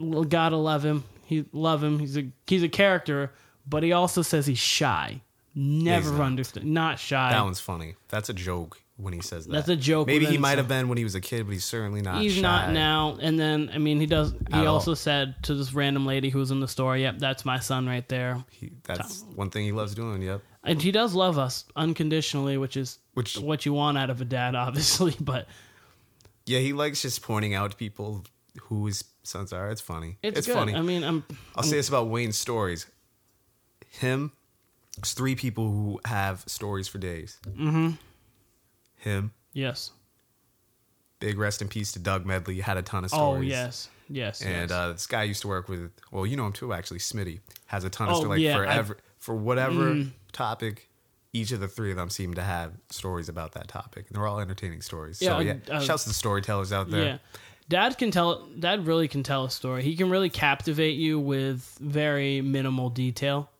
L- 0.00 0.24
Gotta 0.24 0.56
love 0.56 0.84
him. 0.84 1.04
He 1.24 1.44
love 1.52 1.82
him. 1.82 1.98
He's 1.98 2.16
a 2.16 2.26
he's 2.46 2.62
a 2.62 2.68
character, 2.68 3.32
but 3.66 3.82
he 3.82 3.92
also 3.92 4.22
says 4.22 4.46
he's 4.46 4.58
shy. 4.58 5.20
Never 5.54 6.12
not. 6.12 6.20
understood. 6.22 6.64
Not 6.64 6.98
shy. 6.98 7.30
That 7.32 7.44
one's 7.44 7.60
funny. 7.60 7.94
That's 8.08 8.28
a 8.28 8.34
joke 8.34 8.80
when 8.96 9.12
he 9.12 9.20
says 9.20 9.46
that. 9.46 9.52
That's 9.52 9.68
a 9.68 9.76
joke 9.76 10.06
Maybe 10.08 10.20
he 10.24 10.32
within 10.32 10.40
might 10.40 10.58
have 10.58 10.66
been 10.68 10.88
when 10.88 10.98
he 10.98 11.04
was 11.04 11.14
a 11.14 11.20
kid, 11.20 11.46
but 11.46 11.52
he's 11.52 11.64
certainly 11.64 12.02
not. 12.02 12.20
He's 12.20 12.34
shy. 12.34 12.40
not 12.42 12.72
now. 12.72 13.16
And 13.20 13.38
then, 13.38 13.70
I 13.72 13.78
mean, 13.78 14.00
he 14.00 14.06
does. 14.06 14.32
He 14.32 14.38
At 14.52 14.66
all. 14.66 14.74
also 14.74 14.94
said 14.94 15.36
to 15.44 15.54
this 15.54 15.72
random 15.72 16.06
lady 16.06 16.28
who 16.30 16.38
was 16.40 16.50
in 16.50 16.58
the 16.60 16.66
store, 16.68 16.96
"Yep, 16.96 17.18
that's 17.18 17.44
my 17.44 17.60
son 17.60 17.86
right 17.86 18.08
there." 18.08 18.44
He, 18.50 18.72
that's 18.82 19.22
one 19.34 19.50
thing 19.50 19.64
he 19.64 19.72
loves 19.72 19.94
doing. 19.94 20.22
Yep. 20.22 20.42
And 20.64 20.80
he 20.82 20.90
does 20.90 21.14
love 21.14 21.38
us 21.38 21.64
unconditionally, 21.76 22.56
which 22.58 22.76
is 22.76 22.98
Which- 23.14 23.38
what 23.38 23.64
you 23.64 23.72
want 23.74 23.96
out 23.98 24.10
of 24.10 24.20
a 24.20 24.24
dad, 24.24 24.54
obviously. 24.66 25.14
But 25.20 25.46
Yeah, 26.46 26.58
he 26.58 26.72
likes 26.72 27.02
just 27.02 27.22
pointing 27.22 27.54
out 27.54 27.70
to 27.72 27.76
people 27.76 28.24
who 28.62 28.86
his 28.86 29.04
sons 29.24 29.52
alright. 29.52 29.72
It's 29.72 29.80
funny. 29.80 30.18
it's, 30.22 30.38
It's, 30.40 30.46
funny. 30.48 30.74
I 30.74 30.80
mean, 30.82 31.02
I'm. 31.02 31.24
I'll 31.56 31.62
say 31.64 31.76
this 31.76 31.88
about 31.88 32.08
Wayne's 32.08 32.38
stories. 32.38 32.86
Him, 33.88 34.32
there's 34.96 35.12
three 35.12 35.34
people 35.36 35.68
who 35.70 36.00
have 36.04 36.42
stories 36.46 36.88
for 36.88 36.98
days. 36.98 37.38
Mm-hmm. 37.46 37.90
Him, 38.96 39.32
Yes. 39.52 39.90
big 41.20 41.38
rest 41.38 41.62
in 41.62 41.68
peace 41.68 41.92
to 41.92 41.98
Doug 41.98 42.26
Medley, 42.26 42.60
had 42.60 42.76
a 42.76 42.82
ton 42.82 43.04
of 43.04 43.10
stories. 43.10 43.22
Oh 43.22 43.32
stories. 43.34 43.48
yes. 43.50 43.88
Yes. 44.08 44.42
And 44.42 44.68
yes. 44.68 44.70
uh, 44.70 44.92
this 44.92 45.06
guy 45.06 45.20
I 45.20 45.24
used 45.24 45.42
to 45.42 45.48
work 45.48 45.68
with. 45.68 45.90
Well, 46.10 46.26
you 46.26 46.36
know 46.36 46.46
him 46.46 46.52
too, 46.52 46.72
actually. 46.72 46.98
Smitty 46.98 47.40
has 47.66 47.84
a 47.84 47.90
ton 47.90 48.08
of 48.08 48.14
Oh, 48.14 48.20
stories. 48.20 48.30
Like 48.30 48.40
yeah, 48.40 48.56
for 48.56 48.66
I- 48.66 48.74
Mm. 48.74 48.78
ever, 48.78 48.98
for 49.18 49.34
whatever 49.34 50.04
topic, 50.32 50.90
each 51.32 51.52
of 51.52 51.60
the 51.60 51.68
three 51.68 51.90
of 51.90 51.96
them 51.96 52.10
seem 52.10 52.34
to 52.34 52.42
have 52.42 52.72
stories 52.90 53.28
about 53.28 53.52
that 53.52 53.68
topic, 53.68 54.06
and 54.08 54.16
they're 54.16 54.26
all 54.26 54.40
entertaining 54.40 54.82
stories. 54.82 55.22
Yeah, 55.22 55.30
so 55.30 55.38
yeah, 55.40 55.54
uh, 55.70 55.80
shouts 55.80 56.02
to 56.04 56.10
the 56.10 56.14
storytellers 56.14 56.72
out 56.72 56.90
there. 56.90 57.04
Yeah. 57.04 57.18
Dad 57.68 57.96
can 57.96 58.10
tell 58.10 58.46
dad 58.58 58.86
really 58.86 59.08
can 59.08 59.22
tell 59.22 59.44
a 59.44 59.50
story. 59.50 59.82
He 59.82 59.96
can 59.96 60.10
really 60.10 60.28
captivate 60.30 60.96
you 60.96 61.18
with 61.18 61.76
very 61.80 62.40
minimal 62.40 62.90
detail. 62.90 63.50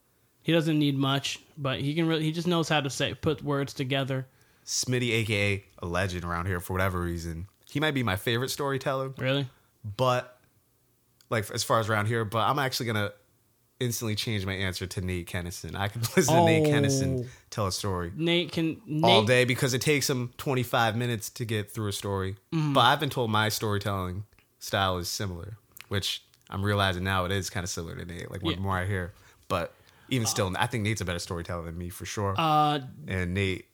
He 0.43 0.53
doesn't 0.53 0.79
need 0.79 0.97
much, 0.99 1.41
but 1.57 1.81
he 1.81 1.95
can 1.95 2.07
really 2.07 2.23
he 2.23 2.33
just 2.33 2.47
knows 2.47 2.69
how 2.69 2.81
to 2.83 2.91
say 2.91 3.15
put 3.15 3.43
words 3.43 3.73
together 3.73 4.27
Smitty, 4.67 5.11
aka 5.13 5.65
a 5.83 5.87
legend 5.87 6.25
around 6.25 6.47
here 6.47 6.61
for 6.61 6.75
whatever 6.75 7.01
reason. 7.01 7.47
He 7.71 7.81
might 7.81 7.93
be 7.93 8.03
my 8.03 8.17
favorite 8.17 8.51
storyteller, 8.51 9.09
Really? 9.19 9.49
but 9.97 10.39
like 11.31 11.51
as 11.51 11.65
far 11.65 11.81
as 11.81 11.89
around 11.89 12.07
here, 12.07 12.25
but 12.27 12.41
I'm 12.41 12.59
actually 12.59 12.87
gonna 12.87 13.13
instantly 13.81 14.15
change 14.15 14.47
my 14.47 14.53
answer 14.53 14.87
to 14.87 15.01
Nate 15.01 15.29
Kennison. 15.29 15.75
I 15.77 15.89
could 15.89 16.03
listen 16.17 16.35
to 16.35 16.45
Nate 16.45 16.67
Oh. 16.67 16.71
Kennison 16.71 17.27
tell 17.51 17.67
a 17.67 17.73
story 17.73 18.13
Nate 18.17 18.53
can 18.53 18.81
Nate, 18.87 19.05
all 19.05 19.25
day 19.25 19.45
because 19.45 19.75
it 19.75 19.81
takes 19.83 20.09
him 20.09 20.33
25 20.39 20.97
minutes 20.97 21.29
to 21.31 21.45
get 21.45 21.71
through 21.71 21.89
a 21.89 21.93
story. 21.93 22.37
Mm-hmm. 22.53 22.73
But 22.73 22.81
I've 22.83 23.01
been 23.01 23.11
told 23.11 23.31
my 23.31 23.49
storytelling 23.49 24.25
style 24.59 24.99
is 24.99 25.09
similar, 25.09 25.57
which 25.89 26.23
I'm 26.51 26.63
realizing 26.65 27.05
now 27.05 27.25
it 27.25 27.33
is 27.33 27.51
kind 27.51 27.65
of 27.65 27.71
similar 27.71 27.97
to 27.97 28.05
Nate. 28.05 28.31
Like, 28.31 28.43
what 28.43 28.55
Yeah. 28.57 28.61
more 28.61 28.77
I 28.79 28.87
hear, 28.87 29.13
but 29.49 29.75
even 30.09 30.27
still, 30.27 30.53
I 30.59 30.67
think 30.67 30.85
Nate's 30.85 31.01
a 31.01 31.05
better 31.05 31.19
storyteller 31.19 31.65
than 31.65 31.77
me 31.79 31.89
for 31.89 32.05
sure. 32.07 32.35
Uh, 32.39 32.81
and 33.09 33.35
Nate, 33.35 33.67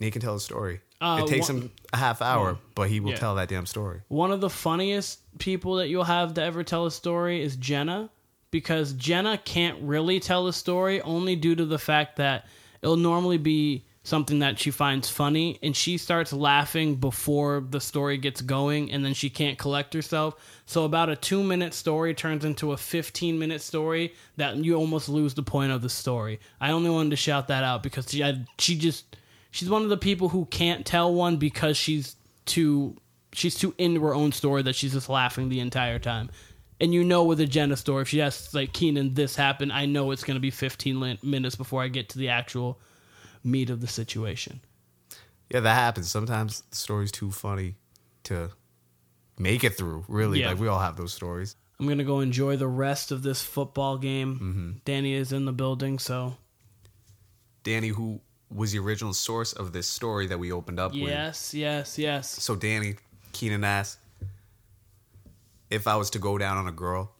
Nate 0.00 0.12
can 0.12 0.20
tell 0.22 0.34
a 0.34 0.40
story. 0.40 0.80
Uh, 1.00 1.22
it 1.24 1.28
takes 1.28 1.48
one- 1.48 1.62
him 1.62 1.70
a 1.92 1.96
half 1.96 2.20
hour, 2.20 2.58
but 2.74 2.88
he 2.90 2.98
will 3.00 3.12
Yeah. 3.12 3.16
tell 3.18 3.34
that 3.36 3.48
damn 3.48 3.66
story. 3.66 4.00
one 4.08 4.32
of 4.32 4.40
the 4.40 4.50
funniest 4.50 5.20
people 5.38 5.76
that 5.76 5.88
you'll 5.88 6.04
have 6.04 6.34
to 6.34 6.42
ever 6.42 6.64
tell 6.64 6.84
a 6.86 6.90
story 6.90 7.40
is 7.40 7.54
Jenna 7.56 8.10
because 8.50 8.92
Jenna 8.94 9.38
can't 9.38 9.78
really 9.82 10.20
tell 10.20 10.46
a 10.46 10.52
story 10.52 11.00
only 11.02 11.36
due 11.36 11.54
to 11.54 11.64
the 11.64 11.78
fact 11.78 12.16
that 12.16 12.46
it'll 12.82 12.96
normally 12.96 13.38
be 13.38 13.84
something 14.08 14.38
that 14.38 14.58
she 14.58 14.70
finds 14.70 15.08
funny 15.08 15.58
and 15.62 15.76
she 15.76 15.98
starts 15.98 16.32
laughing 16.32 16.94
before 16.94 17.62
the 17.68 17.80
story 17.80 18.16
gets 18.16 18.40
going 18.40 18.90
and 18.90 19.04
then 19.04 19.12
she 19.12 19.28
can't 19.28 19.58
collect 19.58 19.92
herself. 19.92 20.34
So 20.64 20.84
about 20.84 21.10
a 21.10 21.16
2 21.16 21.42
minute 21.42 21.74
story 21.74 22.14
turns 22.14 22.44
into 22.44 22.72
a 22.72 22.76
15 22.76 23.38
minute 23.38 23.60
story 23.60 24.14
that 24.36 24.56
you 24.56 24.76
almost 24.76 25.10
lose 25.10 25.34
the 25.34 25.42
point 25.42 25.72
of 25.72 25.82
the 25.82 25.90
story. 25.90 26.40
I 26.60 26.70
only 26.70 26.88
wanted 26.88 27.10
to 27.10 27.16
shout 27.16 27.48
that 27.48 27.64
out 27.64 27.82
because 27.82 28.10
she 28.10 28.20
had, 28.20 28.46
she 28.58 28.78
just 28.78 29.16
she's 29.50 29.68
one 29.68 29.82
of 29.82 29.90
the 29.90 29.96
people 29.96 30.30
who 30.30 30.46
can't 30.46 30.86
tell 30.86 31.12
one 31.12 31.36
because 31.36 31.76
she's 31.76 32.16
too 32.46 32.96
she's 33.32 33.54
too 33.54 33.74
into 33.78 34.00
her 34.02 34.14
own 34.14 34.32
story 34.32 34.62
that 34.62 34.74
she's 34.74 34.92
just 34.92 35.08
laughing 35.08 35.48
the 35.48 35.60
entire 35.60 35.98
time. 35.98 36.30
And 36.80 36.94
you 36.94 37.02
know 37.02 37.24
with 37.24 37.40
a 37.40 37.46
Jenna 37.46 37.76
story, 37.76 38.02
if 38.02 38.08
she 38.08 38.22
asks 38.22 38.54
like 38.54 38.72
Keenan, 38.72 39.14
this 39.14 39.34
happened, 39.36 39.72
I 39.72 39.86
know 39.86 40.10
it's 40.12 40.22
going 40.24 40.36
to 40.36 40.40
be 40.40 40.50
15 40.50 41.18
minutes 41.22 41.56
before 41.56 41.82
I 41.82 41.88
get 41.88 42.08
to 42.10 42.18
the 42.18 42.28
actual 42.28 42.78
meat 43.42 43.68
of 43.70 43.80
the 43.80 43.88
situation. 43.88 44.60
Yeah, 45.50 45.60
that 45.60 45.74
happens. 45.74 46.10
Sometimes 46.10 46.62
the 46.70 46.76
story's 46.76 47.10
too 47.10 47.30
funny 47.32 47.74
to 48.24 48.50
make 49.38 49.64
it 49.64 49.76
through. 49.76 50.04
Really, 50.06 50.40
Yeah. 50.40 50.50
like 50.50 50.60
we 50.60 50.68
all 50.68 50.78
have 50.78 50.96
those 50.96 51.12
stories. 51.12 51.56
I'm 51.80 51.86
going 51.86 51.98
to 51.98 52.04
go 52.04 52.20
enjoy 52.20 52.56
the 52.56 52.66
rest 52.68 53.10
of 53.12 53.22
this 53.22 53.42
football 53.42 53.98
game. 53.98 54.34
Mm-hmm. 54.34 54.70
Dani 54.84 55.14
is 55.14 55.32
in 55.32 55.46
the 55.46 55.52
building, 55.52 55.98
so 55.98 56.36
Dani, 57.64 57.90
who 57.90 58.20
was 58.50 58.72
the 58.72 58.78
original 58.78 59.12
source 59.12 59.52
of 59.52 59.72
this 59.72 59.86
story 59.88 60.26
that 60.26 60.38
we 60.38 60.50
opened 60.52 60.80
up 60.80 60.92
with. 60.92 61.02
yes, 61.02 61.54
yes, 61.54 61.98
yes. 61.98 62.28
So 62.28 62.56
Dani, 62.56 62.96
Keenan 63.32 63.64
asked 63.64 63.98
if 65.70 65.86
I 65.86 65.96
was 65.96 66.10
to 66.10 66.18
go 66.18 66.38
down 66.38 66.56
on 66.56 66.66
a 66.68 66.72
girl 66.72 67.12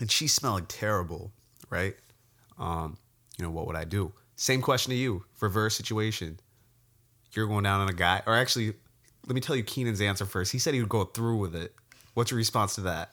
and 0.00 0.10
she's 0.10 0.32
smelling 0.32 0.66
terrible, 0.66 1.32
right? 1.70 1.94
Um, 2.58 2.96
you 3.38 3.44
know, 3.44 3.50
what 3.50 3.66
would 3.66 3.76
I 3.76 3.84
do? 3.84 4.12
Same 4.36 4.60
question 4.62 4.90
to 4.90 4.96
you. 4.96 5.24
Reverse 5.40 5.76
situation. 5.76 6.38
You're 7.32 7.46
going 7.46 7.64
down 7.64 7.80
on 7.80 7.88
a 7.88 7.92
guy, 7.94 8.22
or 8.26 8.34
actually, 8.36 8.74
let 9.26 9.34
me 9.34 9.40
tell 9.40 9.56
you 9.56 9.62
Keenan's 9.62 10.00
answer 10.00 10.26
first. 10.26 10.52
He 10.52 10.58
said 10.58 10.74
he 10.74 10.80
would 10.80 10.88
go 10.88 11.04
through 11.04 11.38
with 11.38 11.54
it. 11.54 11.74
What's 12.14 12.30
your 12.30 12.38
response 12.38 12.74
to 12.74 12.82
that? 12.82 13.10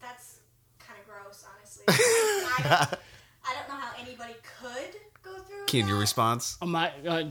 That's 0.00 0.38
kind 0.78 0.98
of 0.98 1.06
gross, 1.06 1.44
honestly. 1.58 1.84
I, 1.88 2.56
don't, 2.62 3.00
I 3.44 3.54
don't 3.54 3.68
know 3.68 3.74
how 3.74 3.92
anybody 4.00 4.34
could 4.60 4.96
go 5.22 5.38
through. 5.40 5.58
with 5.58 5.66
Keenan, 5.66 5.88
your 5.88 5.98
response? 5.98 6.56
Oh, 6.62 6.66
My, 6.66 6.90
uh, 7.06 7.24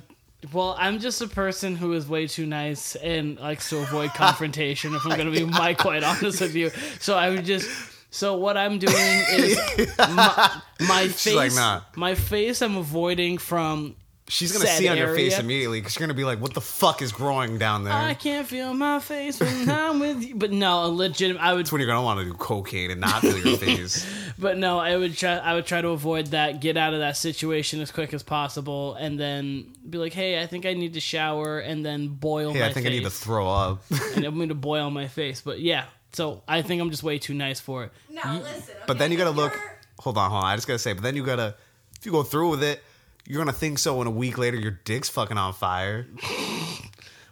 well, 0.54 0.76
I'm 0.78 1.00
just 1.00 1.22
a 1.22 1.28
person 1.28 1.76
who 1.76 1.94
is 1.94 2.08
way 2.08 2.28
too 2.28 2.46
nice 2.46 2.96
and 2.96 3.40
likes 3.40 3.70
to 3.70 3.78
avoid 3.78 4.14
confrontation. 4.14 4.94
If 4.94 5.06
I'm 5.06 5.18
going 5.18 5.32
to 5.32 5.38
be 5.38 5.46
my 5.46 5.74
quite 5.86 6.04
honest 6.04 6.42
with 6.42 6.56
you, 6.56 6.72
so 7.00 7.18
I 7.18 7.30
would 7.30 7.46
just. 7.46 7.70
So 8.12 8.38
what 8.38 8.56
I'm 8.56 8.80
doing 8.80 8.96
is 9.34 9.58
my, 9.98 10.62
my 10.80 11.08
face. 11.10 11.36
like, 11.36 11.54
nah. 11.54 11.82
My 11.96 12.16
face. 12.16 12.62
I'm 12.62 12.78
avoiding 12.78 13.38
from. 13.38 13.96
She's 14.28 14.52
gonna 14.52 14.66
see 14.66 14.88
on 14.88 14.98
your 14.98 15.14
face 15.14 15.38
immediately 15.38 15.82
because 15.82 15.96
you're 15.96 16.08
gonna 16.08 16.18
be 16.18 16.24
like, 16.24 16.40
"What 16.40 16.56
the 16.56 16.62
fuck 16.62 17.04
is 17.04 17.12
growing 17.12 17.60
down 17.60 17.84
there?" 17.84 17.94
I 17.94 18.16
can't 18.16 18.48
feel 18.48 18.74
my 18.74 19.00
face 19.00 19.40
when 19.40 19.70
I'm 19.70 20.00
with 20.00 20.24
you. 20.24 20.34
But 20.34 20.52
no, 20.52 20.86
a 20.86 20.88
legit. 20.88 21.38
I 21.38 21.54
would. 21.54 21.66
That's 21.66 21.72
when 21.72 21.80
you're 21.80 21.88
gonna 21.88 22.02
want 22.02 22.22
to 22.22 22.26
do 22.26 22.34
cocaine 22.34 22.90
and 22.90 23.02
not 23.02 23.22
feel 23.22 23.38
your 23.38 23.58
face. 23.60 24.08
But 24.38 24.58
no, 24.58 24.78
I 24.80 24.98
would 24.98 25.16
try. 25.16 25.38
I 25.38 25.54
would 25.54 25.66
try 25.66 25.82
to 25.82 25.90
avoid 25.90 26.28
that. 26.28 26.60
Get 26.60 26.76
out 26.78 26.94
of 26.94 27.00
that 27.00 27.16
situation 27.18 27.80
as 27.82 27.92
quick 27.92 28.14
as 28.14 28.22
possible, 28.24 28.96
and 28.96 29.18
then 29.20 29.74
be 29.90 29.98
like, 29.98 30.12
"Hey, 30.14 30.42
I 30.42 30.46
think 30.48 30.66
I 30.66 30.74
need 30.74 30.94
to 30.96 31.00
shower," 31.00 31.60
and 31.60 31.86
then 31.86 32.08
boil 32.10 32.52
Hey, 32.52 32.60
my 32.60 32.66
I 32.66 32.74
think 32.74 32.86
face. 32.86 32.94
I 32.94 32.98
need 32.98 33.04
to 33.06 33.10
throw 33.10 33.48
up. 33.50 33.82
and 34.16 34.26
I'm 34.26 34.36
going 34.36 34.50
to 34.50 34.56
boil 34.56 34.90
my 34.90 35.08
face. 35.08 35.40
But 35.42 35.60
yeah, 35.62 35.86
so 36.14 36.44
I 36.48 36.62
think 36.64 36.82
I'm 36.82 36.92
just 36.92 37.04
way 37.04 37.18
too 37.18 37.34
nice 37.34 37.60
for 37.62 37.86
it. 37.86 37.92
No, 38.10 38.42
listen. 38.44 38.76
But 38.88 38.98
then 39.00 39.12
you 39.12 39.18
gotta 39.18 39.30
look. 39.32 39.54
Hold 40.00 40.18
on, 40.18 40.30
hold 40.30 40.44
on. 40.44 40.50
I 40.52 40.56
just 40.58 40.68
gotta 40.68 40.80
say. 40.80 40.92
But 40.94 41.04
then 41.04 41.16
you 41.16 41.26
gotta. 41.26 41.56
If 41.98 42.06
you 42.06 42.12
go 42.12 42.24
through 42.24 42.50
with 42.52 42.64
it, 42.64 42.84
you're 43.26 43.40
gonna 43.40 43.54
think 43.54 43.80
so. 43.80 44.00
And 44.02 44.08
a 44.08 44.12
week 44.12 44.38
later, 44.38 44.58
your 44.58 44.80
dick's 44.84 45.08
fucking 45.10 45.38
on 45.38 45.54
fire. 45.54 46.08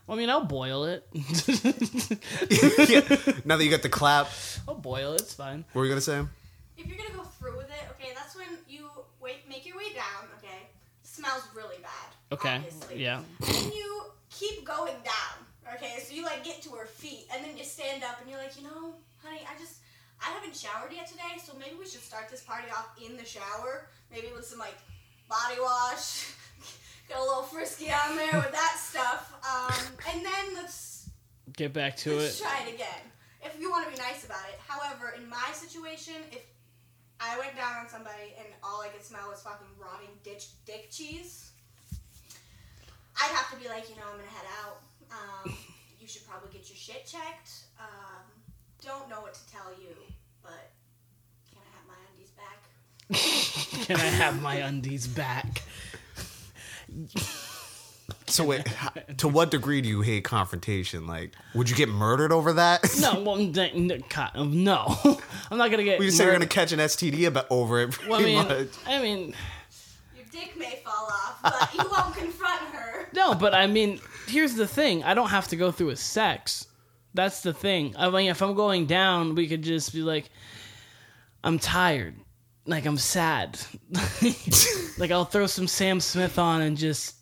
Well, 0.05 0.17
I 0.17 0.19
mean, 0.19 0.29
I'll 0.29 0.43
boil 0.43 0.83
it. 0.83 1.07
yeah. 1.13 3.01
Now 3.45 3.55
that 3.55 3.63
you 3.63 3.69
got 3.71 3.83
the 3.83 3.89
clap, 3.89 4.27
I'll 4.67 4.75
boil 4.75 5.13
it. 5.13 5.21
It's 5.21 5.33
fine. 5.33 5.63
what 5.71 5.79
were 5.79 5.85
you 5.85 5.91
gonna 5.91 6.01
say? 6.01 6.23
If 6.77 6.87
you're 6.87 6.97
gonna 6.97 7.15
go 7.15 7.23
through 7.23 7.57
with 7.57 7.69
it, 7.69 7.83
okay, 7.91 8.11
that's 8.15 8.35
when 8.35 8.47
you 8.67 8.89
wait, 9.21 9.47
make 9.47 9.65
your 9.65 9.77
way 9.77 9.93
down. 9.93 10.27
Okay, 10.37 10.67
smells 11.03 11.47
really 11.55 11.77
bad. 11.81 12.09
Okay. 12.31 12.55
Obviously. 12.55 13.03
Yeah. 13.03 13.21
Then 13.39 13.71
you 13.71 14.05
keep 14.29 14.65
going 14.65 14.95
down. 15.03 15.75
Okay, 15.75 15.99
so 15.99 16.13
you 16.13 16.23
like 16.23 16.43
get 16.43 16.61
to 16.63 16.69
her 16.71 16.85
feet, 16.85 17.27
and 17.33 17.45
then 17.45 17.55
you 17.57 17.63
stand 17.63 18.03
up, 18.03 18.19
and 18.21 18.29
you're 18.29 18.39
like, 18.39 18.57
you 18.57 18.63
know, 18.63 18.95
honey, 19.23 19.41
I 19.49 19.57
just. 19.59 19.77
I 20.25 20.27
haven't 20.27 20.55
showered 20.55 20.93
yet 20.93 21.05
today, 21.07 21.35
so 21.43 21.51
maybe 21.59 21.75
we 21.77 21.85
should 21.85 21.99
start 21.99 22.29
this 22.29 22.41
party 22.43 22.67
off 22.71 22.95
in 23.03 23.17
the 23.17 23.25
shower. 23.25 23.89
Maybe 24.09 24.27
with 24.33 24.45
some 24.45 24.57
like 24.59 24.77
body 25.27 25.59
wash. 25.59 26.31
Get 27.09 27.17
a 27.17 27.21
little 27.21 27.43
frisky 27.43 27.91
on 27.91 28.15
there 28.15 28.31
with 28.35 28.53
that 28.53 28.77
stuff. 28.79 29.33
Um, 29.43 29.97
and 30.13 30.25
then 30.25 30.55
let's 30.55 30.93
Get 31.57 31.73
back 31.73 31.95
to 31.97 32.15
Let's 32.17 32.39
it. 32.39 32.43
try 32.43 32.63
it 32.67 32.73
again. 32.73 33.03
If 33.43 33.59
you 33.59 33.69
want 33.69 33.85
to 33.85 33.91
be 33.91 33.97
nice 34.01 34.25
about 34.25 34.45
it. 34.49 34.59
However, 34.67 35.13
in 35.17 35.29
my 35.29 35.49
situation, 35.53 36.15
if 36.31 36.41
I 37.23 37.39
went 37.39 37.55
down 37.55 37.77
on 37.79 37.87
somebody 37.87 38.35
and 38.37 38.47
all 38.61 38.81
I 38.81 38.89
could 38.89 39.03
smell 39.03 39.29
was 39.29 39.41
fucking 39.41 39.67
rotting 39.79 40.11
ditch, 40.23 40.47
dick 40.65 40.91
cheese, 40.91 41.53
I'd 43.21 43.31
have 43.31 43.49
to 43.51 43.57
be 43.57 43.69
like, 43.69 43.89
you 43.89 43.95
know, 43.95 44.03
I'm 44.11 44.17
gonna 44.17 44.29
head 44.29 44.47
out. 44.63 44.81
Um, 45.11 45.57
you 45.99 46.07
should 46.07 46.27
probably 46.27 46.49
get 46.51 46.69
your 46.69 46.77
shit 46.77 47.05
checked. 47.05 47.65
Um, 47.79 48.25
don't 48.83 49.09
know 49.09 49.21
what 49.21 49.33
to 49.33 49.51
tell 49.51 49.71
you, 49.79 49.95
but 50.41 50.71
can 51.49 51.61
I 51.61 51.69
have 51.77 51.87
my 51.87 51.95
undies 52.11 52.31
back? 52.35 52.59
Can 53.85 53.97
I 53.97 54.09
have 54.09 54.41
my 54.41 54.55
undies 54.55 55.07
back? 55.07 55.61
So, 58.33 58.43
wait, 58.45 58.65
to 59.17 59.27
what 59.27 59.51
degree 59.51 59.81
do 59.81 59.87
you 59.87 60.01
hate 60.01 60.23
confrontation? 60.23 61.05
Like, 61.05 61.35
would 61.53 61.69
you 61.69 61.75
get 61.75 61.87
murdered 61.87 62.31
over 62.31 62.53
that? 62.53 62.81
No, 62.99 63.19
well, 63.21 63.37
n- 63.37 63.55
n- 63.91 64.03
God, 64.09 64.31
um, 64.33 64.63
no. 64.63 64.97
I'm 65.51 65.57
not 65.59 65.69
gonna 65.69 65.83
get. 65.83 65.99
We 65.99 66.09
say 66.09 66.23
you're 66.23 66.33
gonna 66.33 66.47
catch 66.47 66.71
an 66.71 66.79
STD 66.79 67.27
about 67.27 67.45
over 67.51 67.81
it. 67.81 67.91
Pretty 67.91 68.09
Well, 68.09 68.19
I 68.19 68.23
mean, 68.23 68.47
much. 68.47 68.67
I 68.87 69.01
mean, 69.01 69.35
Your 70.15 70.25
dick 70.31 70.57
may 70.57 70.79
fall 70.83 71.09
off, 71.11 71.39
but 71.43 71.73
you 71.75 71.87
won't 71.91 72.15
confront 72.17 72.61
her. 72.73 73.07
no, 73.13 73.35
but 73.35 73.53
I 73.53 73.67
mean, 73.67 73.99
here's 74.27 74.55
the 74.55 74.67
thing: 74.67 75.03
I 75.03 75.13
don't 75.13 75.29
have 75.29 75.47
to 75.49 75.55
go 75.55 75.71
through 75.71 75.89
a 75.89 75.95
sex. 75.95 76.65
That's 77.13 77.41
the 77.41 77.53
thing. 77.53 77.93
I 77.99 78.09
mean, 78.09 78.29
if 78.31 78.41
I'm 78.41 78.55
going 78.55 78.87
down, 78.87 79.35
we 79.35 79.47
could 79.47 79.61
just 79.61 79.93
be 79.93 80.01
like, 80.01 80.31
I'm 81.43 81.59
tired, 81.59 82.15
like 82.65 82.87
I'm 82.87 82.97
sad, 82.97 83.59
like 84.97 85.11
I'll 85.11 85.25
throw 85.25 85.45
some 85.45 85.67
Sam 85.67 85.99
Smith 85.99 86.39
on 86.39 86.61
and 86.61 86.75
just 86.75 87.15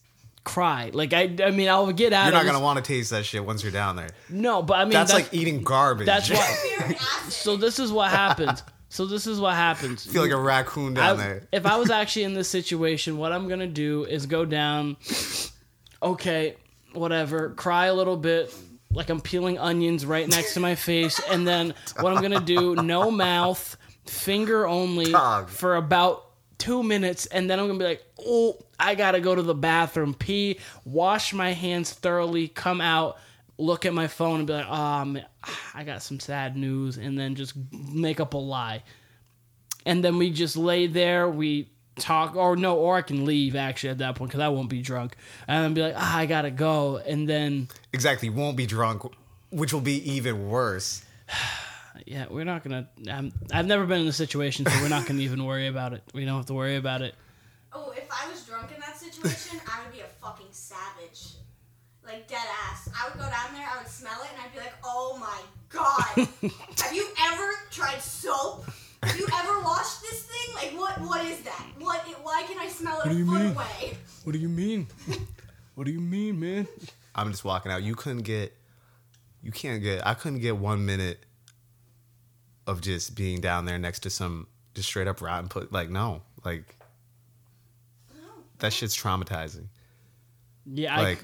cry. 0.44 0.90
Like 0.94 1.14
I, 1.14 1.34
I 1.44 1.52
mean, 1.52 1.70
I'll 1.70 1.92
get 1.92 2.14
out. 2.14 2.26
You're 2.26 2.34
not 2.34 2.46
gonna 2.46 2.60
want 2.60 2.78
to 2.78 2.84
taste 2.84 3.12
that 3.12 3.26
shit 3.26 3.46
once 3.46 3.64
you're 3.64 3.72
down 3.72 3.96
there. 3.96 4.10
No, 4.30 4.62
but 4.62 4.76
I 4.80 4.84
mean, 4.86 4.94
That's, 4.94 5.14
like 5.14 5.30
eating 5.34 5.62
garbage. 5.64 6.06
that's 6.08 6.30
why. 6.32 6.96
So 7.30 7.56
this 7.58 7.80
is 7.80 7.92
what 7.92 8.10
happens. 8.12 8.64
So 8.90 9.06
this 9.06 9.26
is 9.26 9.40
what 9.40 9.54
happens. 9.56 10.06
feel 10.06 10.22
like 10.22 10.32
a 10.32 10.38
raccoon 10.40 10.96
down 10.96 11.20
I- 11.20 11.24
there. 11.24 11.48
if 11.52 11.66
I 11.66 11.78
was 11.78 11.90
actually 12.00 12.24
in 12.24 12.34
this 12.34 12.50
situation, 12.50 13.18
what 13.18 13.32
I'm 13.32 13.48
gonna 13.48 13.68
do 13.68 14.04
is 14.06 14.26
go 14.26 14.44
down. 14.46 14.98
Okay, 16.04 16.56
whatever. 16.94 17.52
Cry 17.52 17.86
a 17.88 17.94
little 17.94 18.18
bit, 18.18 18.54
like 18.92 19.10
I'm 19.10 19.22
peeling 19.22 19.60
onions 19.60 20.06
right 20.06 20.28
next 20.28 20.56
to 20.56 20.60
my 20.60 20.76
face, 20.76 21.22
and 21.30 21.48
then 21.48 21.74
what 22.00 22.14
I'm 22.14 22.22
gonna 22.22 22.40
do? 22.42 22.76
No 22.76 23.12
mouth, 23.30 23.78
finger 24.06 24.68
only 24.68 25.12
Dog. 25.12 25.50
for 25.50 25.76
about 25.76 26.26
two 26.62 26.84
minutes, 26.84 27.26
and 27.26 27.50
then 27.50 27.60
I'm 27.60 27.68
gonna 27.68 27.80
be 27.80 27.86
like, 27.86 28.04
oh, 28.26 28.58
I 28.80 28.96
gotta 28.96 29.20
go 29.20 29.34
to 29.36 29.42
the 29.42 29.56
bathroom, 29.56 30.14
pee, 30.14 30.60
wash 30.86 31.34
my 31.34 31.52
hands 31.52 31.92
thoroughly, 31.92 32.48
come 32.48 32.82
out. 32.82 33.18
Look 33.58 33.86
at 33.86 33.94
my 33.94 34.08
phone 34.08 34.40
and 34.40 34.48
be 34.48 34.54
like, 34.54 34.68
"Oh 34.68 35.06
man, 35.06 35.26
I 35.76 35.84
got 35.84 36.02
some 36.02 36.20
sad 36.20 36.58
news," 36.58 36.98
and 36.98 37.18
then 37.18 37.36
just 37.36 37.54
make 37.72 38.20
up 38.20 38.34
a 38.34 38.38
lie 38.38 38.82
and 39.86 40.04
then 40.04 40.18
we 40.18 40.32
just 40.32 40.58
lay 40.58 40.88
there. 40.88 41.30
We 41.30 41.70
talk 41.98 42.36
or 42.36 42.56
no 42.56 42.78
or 42.78 42.96
I 42.98 43.02
can 43.02 43.26
leave 43.26 43.56
actually 43.56 43.92
at 43.92 43.98
that 44.00 44.16
point 44.16 44.32
because 44.32 44.42
I 44.42 44.48
won't 44.48 44.70
be 44.70 44.82
drunk 44.82 45.16
and 45.48 45.76
be 45.76 45.82
like 45.82 45.94
ah, 45.96 46.18
I 46.18 46.26
gotta 46.26 46.50
go 46.52 46.98
and 46.98 47.28
then 47.28 47.68
Exactly. 47.94 48.30
Won't 48.30 48.58
be 48.58 48.66
drunk, 48.66 49.04
which 49.50 49.74
will 49.74 49.82
be 49.82 50.12
even 50.14 50.50
worse. 50.50 51.04
Yeah 52.06 52.26
we're 52.30 52.44
not 52.46 52.64
gonna 52.64 52.88
I'm, 53.10 53.32
I've 53.52 53.66
never 53.68 53.86
been 53.86 54.02
in 54.02 54.08
a 54.08 54.14
situation 54.14 54.66
so 54.66 54.72
we're 54.82 54.90
not 54.90 55.06
gonna 55.06 55.22
even 55.22 55.44
worry 55.46 55.68
about 55.68 55.94
it 55.94 56.04
we 56.14 56.26
don't 56.26 56.36
have 56.38 56.46
to 56.48 56.54
worry 56.54 56.76
about 56.78 57.02
it 57.02 57.16
Oh, 57.74 57.94
if 57.96 58.04
I 58.12 58.30
was 58.30 58.44
drunk 58.46 58.70
in 58.76 58.82
that 58.82 58.98
situation, 58.98 59.58
I 59.66 59.82
would 59.82 59.94
be 59.94 60.02
a 60.02 60.06
fucking 60.22 60.48
savage. 60.52 61.36
Like 62.06 62.28
dead 62.28 62.44
ass. 62.70 62.90
I 62.94 63.08
would 63.08 63.14
go 63.14 63.22
down 63.30 63.54
there, 63.54 63.66
I 63.66 63.78
would 63.78 63.88
smell 63.88 64.20
it, 64.24 64.30
and 64.34 64.42
I'd 64.42 64.52
be 64.52 64.60
like, 64.60 64.74
"Oh 64.84 65.18
my 65.18 65.40
god, 65.70 66.28
have 66.84 66.94
you 66.94 67.08
ever 67.32 67.50
tried 67.70 68.02
soap? 68.02 68.66
Have 69.04 69.18
you 69.18 69.26
ever 69.40 69.62
washed 69.62 70.02
this 70.02 70.24
thing? 70.24 70.54
Like, 70.56 70.78
what? 70.78 71.00
What 71.00 71.26
is 71.26 71.40
that? 71.44 71.66
What? 71.80 72.02
Why 72.24 72.44
can 72.46 72.60
I 72.60 72.68
smell 72.68 73.00
it 73.00 73.06
what 73.06 73.12
do 73.12 73.16
a 73.16 73.20
you 73.20 73.26
foot 73.26 73.40
mean? 73.42 73.52
away? 73.52 73.98
what 74.26 74.34
do 74.34 74.40
you 74.40 74.50
mean 74.50 74.88
what 75.76 75.86
do 75.86 75.92
you 75.94 76.02
mean 76.02 76.40
man 76.42 76.68
I'm 77.16 77.32
just 77.32 77.46
walking 77.46 77.72
out. 77.72 77.84
You 77.84 77.96
couldn't 77.96 78.24
get, 78.24 78.54
you 79.42 79.52
can't 79.54 79.82
get, 79.82 80.06
I 80.06 80.14
couldn't 80.14 80.40
get 80.40 80.58
one 80.58 80.86
minute 80.86 81.26
of 82.68 82.82
just 82.82 83.16
being 83.16 83.42
down 83.42 83.66
there 83.66 83.78
next 83.80 84.00
to 84.02 84.10
some 84.10 84.48
just 84.74 84.88
straight 84.88 85.08
up 85.08 85.22
rotten 85.22 85.50
put. 85.50 85.72
Like, 85.72 85.90
no. 85.90 86.22
Like, 86.46 86.76
that 88.60 88.72
shit's 88.74 88.96
traumatizing. 88.96 89.66
yeah 90.72 90.96
I, 90.98 91.02
like 91.02 91.24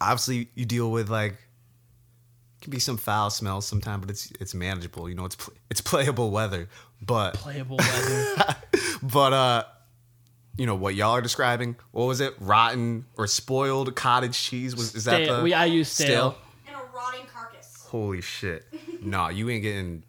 obviously 0.00 0.48
you 0.54 0.64
deal 0.64 0.90
with 0.90 1.10
like 1.10 1.32
it 1.32 2.62
can 2.62 2.70
be 2.70 2.78
some 2.78 2.96
foul 2.96 3.28
smells 3.30 3.66
sometimes 3.66 4.00
but 4.00 4.10
it's 4.10 4.32
it's 4.40 4.54
manageable 4.54 5.08
you 5.08 5.14
know 5.14 5.26
it's 5.26 5.36
pl- 5.36 5.52
it's 5.70 5.80
playable 5.82 6.30
weather 6.30 6.68
but 7.02 7.34
playable 7.34 7.76
weather 7.76 8.56
but 9.02 9.32
uh 9.34 9.64
you 10.56 10.64
know 10.66 10.74
what 10.74 10.94
y'all 10.94 11.10
are 11.12 11.20
describing 11.20 11.76
what 11.92 12.04
was 12.06 12.20
it 12.20 12.34
rotten 12.40 13.04
or 13.18 13.26
spoiled 13.26 13.94
cottage 13.94 14.38
cheese 14.42 14.74
was 14.74 14.94
is 14.94 15.04
that 15.04 15.26
the 15.26 15.42
we 15.42 15.52
I 15.52 15.66
use 15.66 15.88
stale. 15.90 16.36
And 16.66 16.76
a 16.76 16.96
rotting 16.96 17.26
carcass. 17.32 17.84
holy 17.88 18.22
shit 18.22 18.64
no 19.02 19.28
you 19.28 19.50
ain't 19.50 19.62
getting 19.62 20.02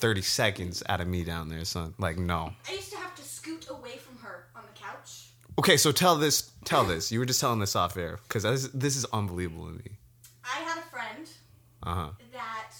30 0.00 0.22
seconds 0.22 0.82
out 0.88 1.00
of 1.00 1.06
me 1.08 1.24
down 1.24 1.48
there 1.48 1.64
son 1.64 1.94
like 1.98 2.18
no 2.18 2.52
I 2.68 2.72
used 2.72 2.90
to 2.92 2.98
have 2.98 3.14
to 3.16 3.22
scoot 3.22 3.68
away 3.70 3.96
from 3.98 4.16
her 4.18 4.46
on 4.56 4.62
the 4.72 4.78
couch. 4.80 5.28
okay 5.58 5.76
so 5.76 5.92
tell 5.92 6.16
this 6.16 6.50
tell 6.64 6.84
this 6.84 7.12
you 7.12 7.18
were 7.18 7.26
just 7.26 7.40
telling 7.40 7.58
this 7.60 7.76
off 7.76 7.96
air 7.96 8.18
because 8.26 8.42
this, 8.44 8.68
this 8.72 8.96
is 8.96 9.04
unbelievable 9.12 9.66
to 9.66 9.72
me 9.74 9.98
I 10.44 10.60
had 10.60 10.78
a 10.78 10.82
friend 10.82 11.28
uh-huh 11.82 12.10
that 12.32 12.72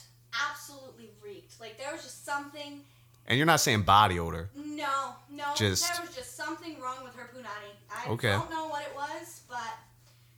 absolutely 0.51 1.11
reeked. 1.23 1.61
Like 1.61 1.77
there 1.79 1.93
was 1.93 2.03
just 2.03 2.25
something 2.25 2.81
and 3.27 3.37
you're 3.39 3.47
not 3.47 3.61
saying 3.61 3.83
body 3.83 4.19
odor 4.19 4.51
No, 4.57 5.15
no. 5.31 5.45
Just- 5.57 5.93
there 5.93 6.05
was 6.07 6.15
just 6.17 6.37
something 6.37 6.81
wrong 6.81 7.05
with 7.05 7.15
her 7.17 7.29
punani. 7.35 7.73
I 7.91 8.11
Okay. 8.11 8.31
don't 8.31 8.51
know 8.51 8.69
what 8.69 8.83
it 8.83 8.95
was, 8.95 9.43
but 9.49 9.59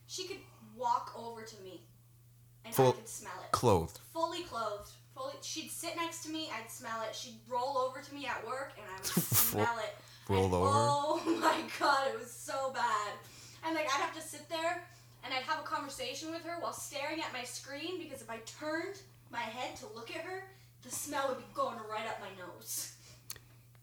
she 0.07 0.27
could 0.27 0.37
walk 0.75 1.13
over 1.17 1.43
to 1.43 1.55
me 1.63 1.81
and 2.65 2.73
Full- 2.75 2.89
I 2.89 2.91
could 2.93 3.07
smell 3.09 3.33
it. 3.45 3.51
clothed 3.51 3.99
Fully 4.11 4.43
clothed. 4.43 4.89
Fully 5.53 5.67
she'd 5.67 5.71
sit 5.71 5.95
next 5.95 6.23
to 6.23 6.29
me, 6.29 6.49
I'd 6.53 6.69
smell 6.69 7.01
it. 7.07 7.15
She'd 7.15 7.39
roll 7.49 7.77
over 7.77 7.99
to 8.01 8.13
me 8.13 8.25
at 8.25 8.45
work 8.45 8.73
and 8.77 8.85
I 8.89 8.95
would 8.97 9.05
smell 9.23 9.77
it. 9.79 9.95
Roll 10.29 10.45
And, 10.45 10.53
over? 10.53 10.69
Oh 10.71 11.21
my 11.41 11.61
god, 11.79 12.07
it 12.13 12.19
was 12.19 12.31
so 12.31 12.71
bad. 12.73 13.11
And 13.65 13.75
like 13.75 13.85
I'd 13.85 14.01
have 14.01 14.15
to 14.15 14.21
sit 14.21 14.47
there 14.49 14.83
and 15.23 15.33
I'd 15.33 15.43
have 15.43 15.59
a 15.59 15.63
conversation 15.63 16.31
with 16.31 16.43
her 16.43 16.57
while 16.59 16.73
staring 16.73 17.19
at 17.21 17.31
my 17.33 17.43
screen 17.43 17.97
because 17.99 18.21
if 18.21 18.29
I 18.29 18.37
turned 18.45 19.01
my 19.31 19.39
head 19.39 19.75
to 19.77 19.85
look 19.95 20.11
at 20.11 20.21
her, 20.21 20.43
the 20.83 20.89
smell 20.89 21.27
would 21.29 21.37
be 21.37 21.45
going 21.53 21.77
right 21.89 22.05
up 22.07 22.19
my 22.19 22.27
nose. 22.45 22.93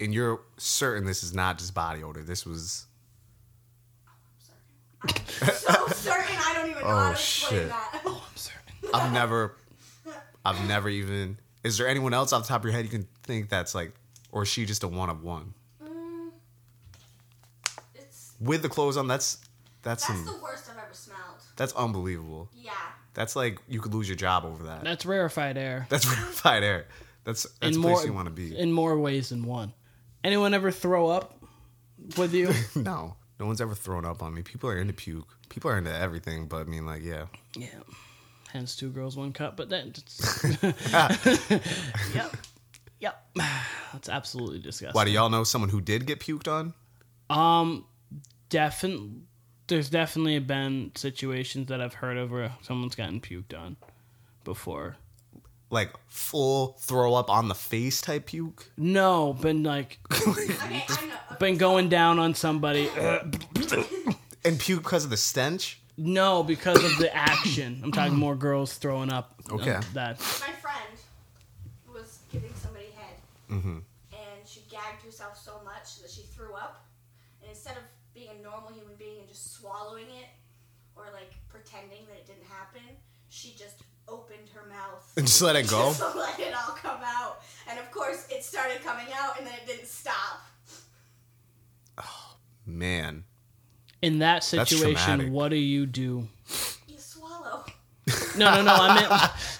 and 0.01 0.13
you're 0.15 0.41
certain 0.59 1.05
this 1.07 1.23
is 1.23 1.35
not 1.35 1.59
just 1.59 1.75
body 1.75 2.03
odor. 2.03 2.23
This 2.23 2.45
was 2.47 2.87
I'm 4.07 5.09
certain. 5.39 5.55
so 5.55 5.87
certain 5.95 6.37
I 6.39 6.53
don't 6.55 6.71
even 6.71 6.83
know 6.83 6.89
oh, 6.89 6.97
how 6.97 7.03
Oh, 7.03 7.07
to 7.07 7.13
explain 7.13 7.61
shit. 7.61 7.69
that. 7.69 8.03
Oh, 8.05 8.25
I'm 8.31 8.37
certain 8.37 8.61
I've 8.93 9.13
never, 9.13 9.57
I've 10.45 10.67
never 10.69 10.89
even. 10.89 11.39
Is 11.63 11.77
there 11.79 11.89
anyone 11.89 12.15
else 12.15 12.33
off 12.33 12.43
the 12.43 12.49
top 12.49 12.61
of 12.61 12.65
your 12.65 12.73
head 12.73 12.85
you 12.85 12.91
can 12.91 13.07
think 13.23 13.49
that's 13.49 13.75
like, 13.75 13.93
or 14.33 14.43
is 14.43 14.49
she 14.49 14.65
just 14.65 14.83
a 14.83 14.89
one 14.89 15.11
of 15.11 15.23
one 15.23 15.55
Mm, 15.83 16.31
it's 17.95 18.35
with 18.41 18.63
the 18.63 18.69
clothes 18.69 18.97
on? 18.97 19.07
That's 19.07 19.39
that's 19.83 20.07
that's 20.07 20.07
some, 20.07 20.25
the 20.25 20.43
worst 20.43 20.69
I've 20.71 20.77
ever 20.79 20.93
smelled. 20.93 21.43
that's 21.57 21.73
unbelievable. 21.75 22.49
Yeah. 22.55 22.73
That's 23.15 23.35
like 23.37 23.59
you 23.69 23.81
could 23.81 23.93
lose 23.95 24.09
your 24.09 24.17
job 24.17 24.45
over 24.45 24.65
that. 24.65 24.85
that's 24.85 25.05
rarefied 25.05 25.57
air 25.59 25.87
That's 25.91 26.07
rarefied 26.07 26.63
air. 26.63 26.87
That's 27.25 27.43
that's 27.61 27.77
a 27.77 27.79
in 27.79 27.83
place 27.83 27.97
more 27.99 28.07
you 28.07 28.13
want 28.13 28.27
to 28.27 28.35
be. 28.35 28.57
in 28.57 28.73
more 28.73 28.99
ways 28.99 29.31
than 29.31 29.45
one. 29.45 29.73
Anyone 30.23 30.55
ever 30.55 30.71
throw 30.71 31.09
up 31.09 31.39
with 32.17 32.33
you? 32.35 32.53
no, 32.75 33.17
no 33.39 33.47
one's 33.47 33.61
ever 33.61 33.75
thrown 33.75 34.05
up 34.05 34.23
on 34.23 34.33
me. 34.35 34.43
People 34.43 34.71
are 34.71 34.79
into 34.79 34.93
puke. 34.93 35.29
People 35.49 35.71
are 35.71 35.79
into 35.79 35.95
everything, 35.95 36.47
but 36.47 36.59
I 36.61 36.65
mean, 36.65 36.87
like, 36.87 37.03
yeah. 37.03 37.27
yeah. 37.57 37.67
Hence 38.53 38.75
two 38.75 38.91
girls, 38.91 39.17
one 39.17 39.33
cup. 39.33 39.57
But 39.57 39.69
then, 39.69 39.93
yep, 42.15 42.37
yep. 42.99 43.27
That's 43.93 44.09
absolutely 44.09 44.59
disgusting. 44.59 44.95
Why 44.95 45.05
do 45.05 45.11
y'all 45.11 45.31
know 45.31 45.45
someone 45.45 45.71
who 45.71 45.81
did 45.81 46.07
get 46.07 46.21
puked 46.21 46.49
on? 46.49 46.75
Um, 47.31 47.87
definitely. 48.49 49.23
There's 49.69 49.89
definitely 49.89 50.41
been 50.41 50.91
situations 50.97 51.69
that 51.69 51.81
I've 51.81 51.95
heard 51.95 52.17
of 52.17 52.33
where 52.33 52.53
someone's 52.63 52.97
gotten 52.97 53.21
puked 53.21 53.57
on 53.57 53.77
before. 54.43 54.97
Like 55.71 55.93
full 56.09 56.77
throw 56.81 57.15
up 57.15 57.31
on 57.31 57.47
the 57.47 57.55
face 57.55 58.01
type 58.01 58.27
puke. 58.27 58.73
No, 58.77 59.35
been 59.35 59.63
like 59.63 60.01
Okay, 60.27 60.83
been 61.39 61.57
going 61.57 61.89
down 61.89 62.19
on 62.19 62.35
somebody. 62.35 62.89
And 64.45 64.59
puke 64.59 64.83
because 64.83 65.05
of 65.05 65.11
the 65.11 65.17
stench. 65.17 65.80
No, 66.01 66.43
because 66.43 66.83
of 66.85 66.97
the 66.99 67.15
action. 67.15 67.81
I'm 67.85 67.93
talking 67.93 68.17
more 68.17 68.35
girls 68.37 68.75
throwing 68.75 69.11
up. 69.13 69.35
Okay. 69.51 69.73
Um, 69.75 69.85
that 69.95 70.19
My 70.19 70.53
friend 70.55 70.95
was 71.93 72.19
giving 72.33 72.55
somebody 72.55 72.87
head, 72.97 73.17
Mm-hmm. 73.51 73.79
and 74.13 74.41
she 74.47 74.61
gagged 74.71 75.03
herself 75.05 75.37
so 75.39 75.61
much 75.65 76.01
that 76.03 76.11
she 76.11 76.23
threw 76.23 76.55
up. 76.55 76.87
And 77.43 77.51
instead 77.51 77.77
of 77.77 77.83
being 78.15 78.29
a 78.39 78.43
normal 78.43 78.71
human 78.73 78.95
being 78.99 79.19
and 79.21 79.29
just 79.29 79.55
swallowing 79.55 80.07
it, 80.07 80.29
or 80.97 81.05
like 81.13 81.33
pretending 81.49 82.05
that 82.09 82.17
it 82.17 82.27
didn't 82.27 82.47
happen, 82.47 82.83
she 83.29 83.55
just 83.59 83.83
opened 84.09 84.49
her 84.55 84.67
mouth 84.69 85.13
And 85.17 85.27
just 85.27 85.41
let 85.43 85.55
it 85.57 85.69
go. 85.69 85.89
just 85.93 86.17
let 86.17 86.39
it 86.41 86.53
all 86.55 86.75
come 86.75 87.01
out. 87.05 87.41
And 87.69 87.79
of 87.79 87.91
course, 87.91 88.27
it 88.31 88.43
started 88.45 88.83
coming 88.83 89.07
out, 89.15 89.39
and 89.39 89.47
then 89.47 89.55
it 89.55 89.67
didn't 89.67 89.87
stop. 89.87 90.43
Oh, 91.99 92.37
man. 92.67 93.25
In 94.03 94.21
that 94.21 94.45
situation, 94.45 95.33
what 95.33 95.49
do 95.49 95.57
you 95.57 95.87
do? 95.87 96.29
You 96.89 96.97
swallow. 96.99 97.65
No, 98.37 98.55
no, 98.57 98.63
no. 98.63 98.75
I 98.75 98.95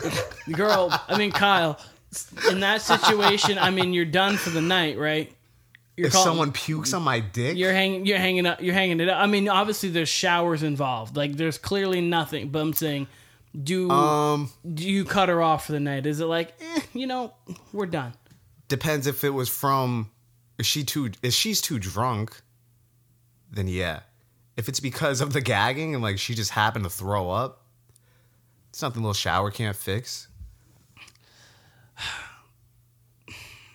meant 0.03 0.23
girl. 0.57 0.89
I 1.09 1.17
mean 1.19 1.33
Kyle. 1.33 1.79
In 2.51 2.61
that 2.61 2.83
situation, 2.83 3.59
I 3.59 3.71
mean 3.71 3.93
you're 3.93 4.05
done 4.05 4.37
for 4.37 4.51
the 4.51 4.61
night, 4.61 4.99
right? 4.99 5.33
You're 5.97 6.09
If 6.09 6.15
call- 6.15 6.25
someone 6.25 6.51
pukes 6.53 6.93
on 6.95 7.03
my 7.03 7.21
dick, 7.21 7.57
you're 7.57 7.73
hanging, 7.73 8.07
you're 8.07 8.19
hanging 8.19 8.47
up, 8.47 8.61
you're 8.63 8.75
hanging 8.75 9.01
it 9.01 9.09
up. 9.09 9.23
I 9.23 9.27
mean, 9.27 9.49
obviously 9.49 9.91
there's 9.91 10.09
showers 10.09 10.63
involved. 10.63 11.17
Like 11.17 11.37
there's 11.37 11.59
clearly 11.59 12.01
nothing. 12.01 12.49
But 12.49 12.61
I'm 12.61 12.73
saying, 12.73 13.07
do 13.63 13.91
um, 13.91 14.51
do 14.75 14.89
you 14.89 15.05
cut 15.05 15.29
her 15.29 15.43
off 15.43 15.67
for 15.67 15.73
the 15.73 15.81
night? 15.81 16.07
Is 16.07 16.21
it 16.21 16.25
like, 16.27 16.55
eh, 16.61 16.81
you 16.95 17.07
know, 17.07 17.35
we're 17.73 17.87
done? 17.87 18.15
depends 18.69 19.07
if 19.07 19.25
it 19.25 19.31
was 19.31 19.49
from. 19.49 20.11
Is 20.59 20.67
she 20.67 20.85
too? 20.85 21.11
If 21.23 21.35
she's 21.35 21.61
too 21.61 21.79
drunk, 21.79 22.41
then 23.51 23.69
yeah. 23.69 24.01
If 24.57 24.69
it's 24.69 24.81
because 24.81 25.21
of 25.21 25.33
the 25.33 25.41
gagging 25.41 25.95
and 25.95 26.03
like 26.03 26.19
she 26.19 26.35
just 26.35 26.51
happened 26.51 26.85
to 26.85 26.91
throw 26.91 27.31
up, 27.31 27.65
something 28.73 29.01
a 29.01 29.03
little 29.03 29.15
shower 29.15 29.51
can't 29.51 29.77
fix. 29.77 30.29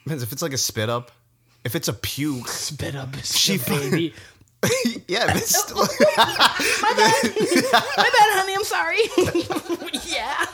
Depends 0.03 0.23
if 0.23 0.31
it's 0.31 0.41
like 0.41 0.53
a 0.53 0.57
spit 0.57 0.89
up. 0.89 1.11
If 1.63 1.75
it's 1.75 1.87
a 1.87 1.93
puke, 1.93 2.47
Spit 2.49 2.95
up, 2.95 3.15
She 3.23 3.57
she 3.57 3.69
baby. 3.69 4.13
yeah, 5.07 5.31
this 5.33 5.71
my 5.75 5.85
bad, 6.15 7.23
My 7.97 8.09
bad, 8.09 8.29
honey. 8.33 8.55
I'm 8.55 8.63
sorry. 8.63 8.97
yeah. 10.07 10.44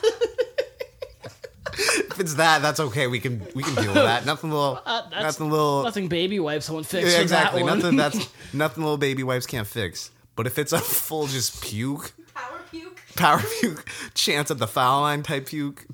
If 2.11 2.19
it's 2.19 2.35
that, 2.35 2.61
that's 2.61 2.79
okay. 2.79 3.07
We 3.07 3.19
can 3.19 3.41
we 3.55 3.63
can 3.63 3.75
deal 3.75 3.87
with 3.93 3.95
that. 4.03 4.25
Nothing 4.25 4.51
little, 4.51 4.79
Uh, 4.85 5.01
that's 5.09 5.23
nothing 5.39 5.49
little. 5.51 5.83
Nothing 5.83 6.07
baby 6.07 6.39
wipes 6.39 6.69
won't 6.69 6.85
fix 6.85 7.13
Yeah, 7.13 7.21
exactly. 7.21 7.61
that 7.61 7.65
one. 7.69 7.79
Nothing 7.79 7.97
that's 7.97 8.29
nothing 8.53 8.83
little 8.83 8.97
baby 8.97 9.23
wipes 9.23 9.45
can't 9.45 9.67
fix. 9.67 10.11
But 10.35 10.47
if 10.47 10.57
it's 10.57 10.71
a 10.73 10.79
full 10.79 11.27
just 11.27 11.61
puke, 11.63 12.13
Power 12.33 12.59
puke. 12.71 12.99
power 13.15 13.41
puke, 13.59 13.85
chance 14.13 14.49
at 14.51 14.57
the 14.57 14.67
foul 14.67 15.01
line 15.01 15.23
type 15.23 15.47
puke, 15.47 15.85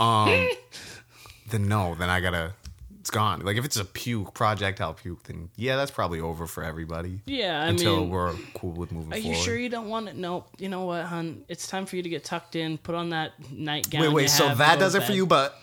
um, 0.00 0.48
then 1.50 1.68
no, 1.68 1.94
then 1.96 2.08
I 2.10 2.20
gotta. 2.20 2.54
It's 3.02 3.10
gone. 3.10 3.40
Like 3.40 3.56
if 3.56 3.64
it's 3.64 3.76
a 3.76 3.84
puke, 3.84 4.32
projectile 4.32 4.94
puke, 4.94 5.24
then 5.24 5.50
yeah, 5.56 5.74
that's 5.74 5.90
probably 5.90 6.20
over 6.20 6.46
for 6.46 6.62
everybody. 6.62 7.20
yeah, 7.26 7.60
I 7.60 7.66
until 7.66 7.96
mean, 8.02 8.10
we're 8.10 8.32
cool 8.54 8.70
with 8.70 8.92
moving 8.92 9.12
Are 9.12 9.16
you 9.16 9.32
forward. 9.32 9.44
sure 9.44 9.58
you 9.58 9.68
don't 9.68 9.88
want 9.88 10.08
it? 10.08 10.14
Nope. 10.14 10.46
You 10.58 10.68
know 10.68 10.84
what, 10.84 11.06
hun? 11.06 11.44
It's 11.48 11.66
time 11.66 11.84
for 11.84 11.96
you 11.96 12.04
to 12.04 12.08
get 12.08 12.22
tucked 12.22 12.54
in. 12.54 12.78
Put 12.78 12.94
on 12.94 13.10
that 13.10 13.32
nightgown. 13.50 14.02
wait, 14.02 14.08
you 14.10 14.14
wait. 14.14 14.30
So 14.30 14.54
that 14.54 14.78
does 14.78 14.92
to 14.92 14.98
it 14.98 15.04
for 15.04 15.10
you, 15.10 15.26
but 15.26 15.58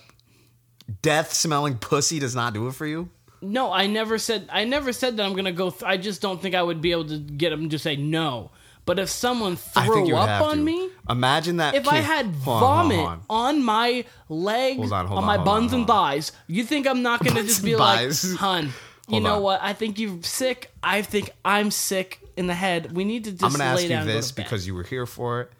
death 1.01 1.31
smelling 1.31 1.77
pussy 1.77 2.19
does 2.19 2.35
not 2.35 2.53
do 2.53 2.67
it 2.67 2.73
for 2.75 2.85
you. 2.85 3.09
No, 3.41 3.71
I 3.71 3.87
never 3.87 4.17
said. 4.17 4.49
I 4.51 4.65
never 4.65 4.91
said 4.91 5.15
that 5.15 5.25
I'm 5.25 5.33
gonna 5.33 5.53
go. 5.53 5.69
Th- 5.71 5.83
I 5.83 5.95
just 5.95 6.21
don't 6.21 6.41
think 6.41 6.55
I 6.55 6.61
would 6.61 6.81
be 6.81 6.91
able 6.91 7.05
to 7.07 7.19
get 7.19 7.53
him 7.53 7.69
to 7.69 7.79
say 7.79 7.95
no. 7.95 8.51
But 8.85 8.99
if 8.99 9.07
someone 9.07 9.55
threw 9.55 10.07
you 10.07 10.17
up 10.17 10.41
on 10.41 10.57
to. 10.57 10.63
me, 10.63 10.89
Imagine 11.09 11.57
that. 11.57 11.73
if 11.75 11.87
I 11.87 11.97
had 11.97 12.25
Hold 12.27 12.37
on, 12.37 12.41
hold 12.45 12.63
on, 12.63 12.83
vomit 12.83 12.97
hold 12.97 13.09
on. 13.29 13.55
on. 13.55 13.63
my 13.63 14.05
legs, 14.29 14.77
Hold 14.77 14.93
on, 14.93 15.07
on 15.07 15.25
my 15.25 15.37
buns 15.37 15.73
and 15.73 15.87
thighs, 15.87 16.31
you 16.47 16.63
think 16.63 16.87
I'm 16.87 17.01
not 17.01 17.23
gonna 17.23 17.43
just 17.51 17.63
be 17.63 17.75
like. 17.75 18.11
"Hun, 18.37 18.71
you 19.07 19.19
know 19.19 19.39
what? 19.41 19.59
I 19.63 19.73
think 19.73 19.97
you're 19.99 20.21
sick. 20.21 20.71
I 20.83 21.01
think 21.01 21.31
I'm 21.43 21.71
sick 21.71 22.19
in 22.37 22.45
the 22.47 22.53
head. 22.53 22.91
We 22.91 23.03
need 23.05 23.23
to 23.25 23.31
just 23.31 23.43
I'm 23.43 23.51
gonna 23.51 23.63
ask 23.63 23.87
down 23.87 24.05
you 24.07 24.13
this 24.13 24.29
to 24.29 24.35
bed." 24.35 24.43
because 24.43 24.67
you 24.67 24.75
were 24.75 24.83
here 24.83 25.05
for 25.05 25.41
it. 25.41 25.51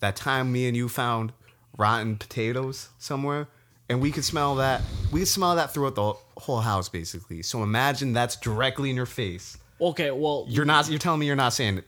That 0.00 0.16
time 0.16 0.50
me 0.52 0.66
and 0.66 0.76
you 0.76 0.88
found 0.88 1.32
rotten 1.76 2.16
potatoes 2.16 2.88
somewhere, 2.98 3.46
and 3.88 4.00
we 4.00 4.10
could 4.10 4.24
smell 4.24 4.56
that. 4.56 4.82
We 5.12 5.20
could 5.20 5.28
smell 5.28 5.54
that 5.56 5.72
throughout 5.72 5.94
the 5.94 6.12
whole 6.40 6.60
house, 6.60 6.88
basically. 6.88 7.42
So 7.42 7.62
imagine 7.62 8.12
that's 8.12 8.34
directly 8.36 8.90
in 8.90 8.96
your 8.96 9.06
face. 9.06 9.56
okay, 9.80 10.10
well, 10.10 10.44
You're 10.48 10.64
not. 10.64 10.88
You're 10.88 10.98
telling 10.98 11.20
me 11.20 11.26
you're 11.26 11.36
not 11.36 11.52
saying, 11.52 11.82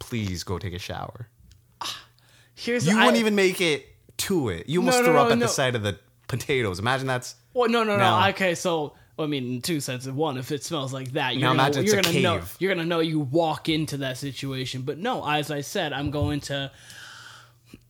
"Please 0.00 0.42
go 0.42 0.58
take 0.58 0.74
a 0.74 0.78
shower." 0.80 1.28
Here's 2.56 2.86
You 2.86 2.96
I- 2.98 3.04
wouldn't 3.04 3.18
even 3.18 3.34
make 3.36 3.60
it 3.60 3.86
to 4.18 4.48
it. 4.48 4.68
You 4.68 4.80
almost 4.80 4.96
No, 4.96 5.00
no, 5.02 5.06
threw 5.06 5.14
no, 5.14 5.20
up 5.26 5.32
at 5.32 5.38
the 5.38 5.46
sight 5.48 5.74
of 5.76 5.82
the 5.82 5.98
potatoes. 6.26 6.78
Imagine 6.80 7.06
that's. 7.06 7.36
Well, 7.54 7.68
no, 7.70 7.84
no, 7.84 7.96
no. 7.96 8.28
Okay, 8.30 8.54
so 8.54 8.94
I 9.18 9.26
mean, 9.26 9.54
in 9.54 9.62
two 9.62 9.80
senses. 9.80 10.10
One, 10.12 10.36
if 10.36 10.50
it 10.52 10.62
smells 10.64 10.92
like 10.92 11.12
that, 11.12 11.34
you're 11.34 11.42
Now 11.42 11.48
gonna, 11.50 11.62
imagine 11.62 11.82
it's 11.84 11.92
you're 11.92 12.00
a 12.00 12.02
gonna 12.02 12.20
know 12.20 12.42
you're 12.58 12.74
gonna 12.74 12.86
know 12.86 13.00
you 13.00 13.20
walk 13.20 13.68
into 13.68 13.98
that 13.98 14.18
situation. 14.18 14.82
But 14.82 14.98
no, 14.98 15.26
as 15.26 15.50
I 15.50 15.60
said, 15.62 15.92
I'm 15.92 16.10
going 16.10 16.40
to. 16.42 16.70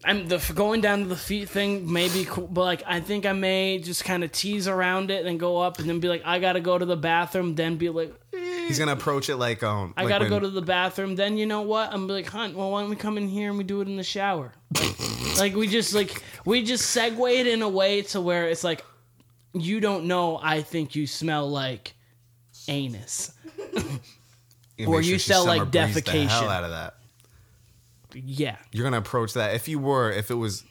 I'm 0.05 0.29
the 0.29 0.39
going 0.55 0.81
down 0.83 1.01
to 1.01 1.07
the 1.07 1.17
feet 1.17 1.49
thing 1.49 1.91
may 1.91 2.09
be 2.09 2.25
cool, 2.25 2.47
but 2.47 2.63
like 2.63 2.83
I 2.87 3.01
think 3.01 3.27
I 3.27 3.33
may 3.33 3.79
just 3.79 4.05
kind 4.05 4.23
of 4.23 4.31
tease 4.31 4.69
around 4.69 5.11
it 5.11 5.27
and 5.27 5.41
go 5.41 5.59
up 5.59 5.79
and 5.79 5.89
then 5.89 6.01
be 6.01 6.09
like, 6.09 6.23
I 6.25 6.39
gotta 6.39 6.61
go 6.61 6.77
to 6.79 6.85
the 6.85 6.97
bathroom. 6.97 7.55
Then 7.55 7.77
be 7.77 7.89
like, 7.89 8.15
eh, 8.33 8.67
He's 8.69 8.79
gonna 8.79 8.93
approach 8.93 9.29
it 9.29 9.37
like 9.37 9.63
um. 9.63 9.95
I 9.97 10.03
like 10.03 10.11
gotta 10.11 10.25
when- 10.25 10.31
go 10.31 10.41
to 10.41 10.51
the 10.51 10.63
bathroom. 10.63 11.17
Then 11.17 11.39
you 11.39 11.47
know 11.47 11.63
what? 11.63 11.93
I'm 11.93 12.07
like, 12.09 12.27
Hunt. 12.27 12.57
Well, 12.57 12.71
why 12.71 12.83
don't 12.83 12.91
we 12.91 12.97
come 12.97 13.17
in 13.17 13.27
here 13.29 13.49
and 13.49 13.59
we 13.59 13.65
do 13.65 13.81
it 13.81 13.89
in 13.89 13.97
the 13.97 14.05
shower? 14.05 14.53
Like, 14.79 14.99
like 15.39 15.55
we 15.55 15.67
just 15.67 15.95
like 15.95 16.23
we 16.45 16.63
just 16.63 16.95
segue 16.95 17.41
it 17.41 17.47
in 17.47 17.63
a 17.63 17.69
way 17.69 18.03
to 18.03 18.21
where 18.21 18.49
it's 18.49 18.65
like, 18.65 18.85
you 19.55 19.81
don't 19.81 20.05
know. 20.05 20.39
I 20.43 20.63
think 20.63 20.95
you 20.95 21.07
smell 21.07 21.49
like 21.49 21.95
anus. 22.69 23.33
and 24.79 24.89
or 24.89 24.99
make 25.01 25.07
you 25.07 25.19
smell 25.19 25.47
like, 25.47 25.63
defecation. 25.71 26.29
hell 26.29 26.51
out 26.51 26.65
of 26.65 26.71
that. 26.71 26.96
Yeah. 28.25 28.57
You're 28.73 28.85
gonna 28.85 28.99
approach 28.99 29.35
that 29.35 29.55
if 29.55 29.69
you 29.69 29.79
were 29.79 30.11
if 30.11 30.31
it 30.31 30.35
was 30.35 30.65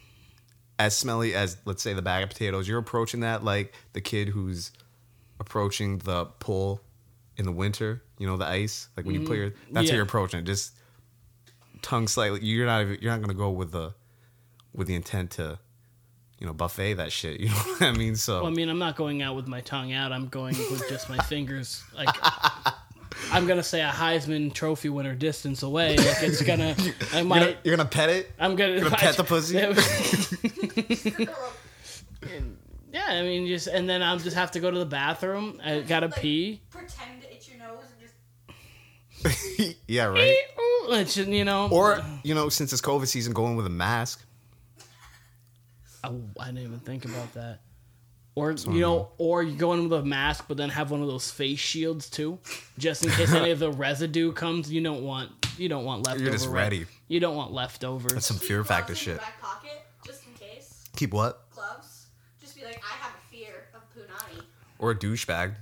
as 0.79 0.95
smelly 0.95 1.33
as 1.33 1.57
let's 1.65 1.81
say 1.81 1.93
the 1.93 2.01
bag 2.01 2.23
of 2.23 2.29
potatoes. 2.29 2.67
You're 2.67 2.79
approaching 2.79 3.21
that 3.21 3.43
like 3.43 3.73
the 3.93 4.01
kid 4.01 4.29
who's 4.29 4.71
approaching 5.39 5.99
the 5.99 6.25
pool 6.25 6.81
in 7.37 7.45
the 7.45 7.51
winter. 7.51 8.01
You 8.17 8.27
know 8.27 8.37
the 8.37 8.45
ice, 8.45 8.89
like 8.95 9.05
when 9.05 9.15
you 9.15 9.21
put 9.27 9.35
mm, 9.35 9.37
your. 9.37 9.49
That's. 9.71 9.85
Yeah. 9.87 9.91
how 9.91 9.95
you're 9.97 10.05
approaching 10.05 10.39
it. 10.39 10.43
Just 10.43 10.73
tongue 11.81 12.07
slightly. 12.07 12.41
You're 12.41 12.65
not. 12.65 12.81
even- 12.81 12.97
You're 13.01 13.11
not 13.11 13.21
gonna 13.21 13.33
go 13.33 13.51
with 13.51 13.71
the 13.71 13.93
with 14.73 14.87
the 14.87 14.95
intent 14.95 15.31
to. 15.31 15.59
You 16.37 16.47
know, 16.47 16.53
buffet 16.53 16.95
that 16.95 17.13
shit. 17.13 17.39
You 17.45 17.47
know 17.47 17.55
what 17.55 17.81
I 17.81 17.91
mean? 17.93 18.17
So 18.17 18.41
Well, 18.41 18.51
I 18.51 18.53
mean, 18.53 18.67
I'm 18.67 18.77
not 18.77 18.97
going 18.97 19.21
out 19.21 19.37
with 19.37 19.47
my 19.47 19.61
tongue 19.61 19.93
out. 19.93 20.11
I'm 20.11 20.27
going 20.27 20.57
with 20.69 20.83
just 20.89 21.09
my 21.09 21.17
fingers. 21.29 21.81
Like, 21.95 22.09
I'm 23.31 23.47
gonna 23.47 23.63
say 23.63 23.81
a 23.81 23.89
Heisman 23.89 24.53
Trophy 24.53 24.89
winner 24.89 25.15
distance 25.15 25.63
away. 25.63 25.97
Like 25.97 26.21
it's 26.23 26.41
gonna. 26.41 26.75
I 27.13 27.21
you're, 27.21 27.23
gonna, 27.29 27.55
you're 27.63 27.75
gonna 27.75 27.89
pet 27.89 28.09
it. 28.09 28.31
I'm 28.39 28.55
gonna, 28.55 28.79
gonna 28.81 28.95
pet 28.95 29.17
the 29.17 29.23
pussy? 29.25 29.55
yeah, 32.93 33.05
I 33.07 33.21
mean, 33.23 33.47
just 33.47 33.67
and 33.67 33.89
then 33.89 34.01
I'll 34.01 34.19
just 34.19 34.35
have 34.35 34.51
to 34.51 34.59
go 34.59 34.71
to 34.71 34.79
the 34.79 34.85
bathroom. 34.85 35.59
I 35.63 35.81
gotta 35.81 36.07
Like, 36.07 36.21
pee. 36.21 36.61
Pretend 36.69 37.21
to 37.23 37.33
itch 37.33 37.49
your 37.49 37.59
nose 37.59 37.83
and 37.91 38.01
just. 39.59 39.75
yeah, 39.87 40.05
right. 40.05 40.35
It's, 40.87 41.17
you 41.17 41.43
know, 41.45 41.67
Or 41.71 42.03
you 42.23 42.35
know, 42.35 42.49
since 42.49 42.71
it's 42.71 42.81
COVID 42.81 43.07
season, 43.07 43.33
going 43.33 43.55
with 43.55 43.65
a 43.65 43.71
mask. 43.71 44.23
Oh, 46.03 46.21
I 46.39 46.45
didn't 46.47 46.61
even 46.63 46.79
think 46.79 47.05
about 47.05 47.33
that. 47.33 47.61
Or 48.35 48.51
you 48.51 48.81
know, 48.81 49.09
or 49.17 49.43
you 49.43 49.55
go 49.55 49.71
in 49.71 49.87
with 49.87 49.93
a 49.97 50.03
mask, 50.03 50.45
but 50.49 50.57
then 50.57 50.67
have 50.67 50.91
one 50.91 51.01
of 51.01 51.07
those 51.07 51.31
face 51.31 51.57
shields 51.59 52.09
too, 52.09 52.37
just 52.77 53.05
in 53.05 53.11
case 53.11 53.33
any 53.33 53.51
of 53.51 53.59
the 53.59 53.71
residue 53.87 54.33
comes. 54.33 54.69
You 54.69 54.81
don't 54.81 55.03
want 55.03 55.31
you 55.57 55.69
don't 55.69 55.85
want 55.85 56.05
leftover. 56.05 56.23
You're 56.23 56.33
just 56.33 56.47
re- 56.47 56.53
ready. 56.53 56.85
You 57.07 57.21
don't 57.21 57.37
want 57.37 57.53
leftovers. 57.53 58.11
That's 58.11 58.25
some 58.25 58.37
Keep 58.37 58.47
fear 58.47 58.63
factor 58.65 58.93
shit. 58.93 59.19
Back 59.19 59.39
pocket, 59.41 59.81
just 60.05 60.27
in 60.27 60.33
case. 60.33 60.83
Keep 60.97 61.13
what? 61.13 61.49
Gloves. 61.51 62.07
Just 62.41 62.57
be 62.57 62.65
like, 62.65 62.81
I 62.83 62.95
have 62.97 63.13
a 63.13 63.33
fear 63.33 63.67
of 63.73 63.81
punani. 63.95 64.43
Or 64.79 64.91
a 64.91 64.95
douchebag. 64.95 65.55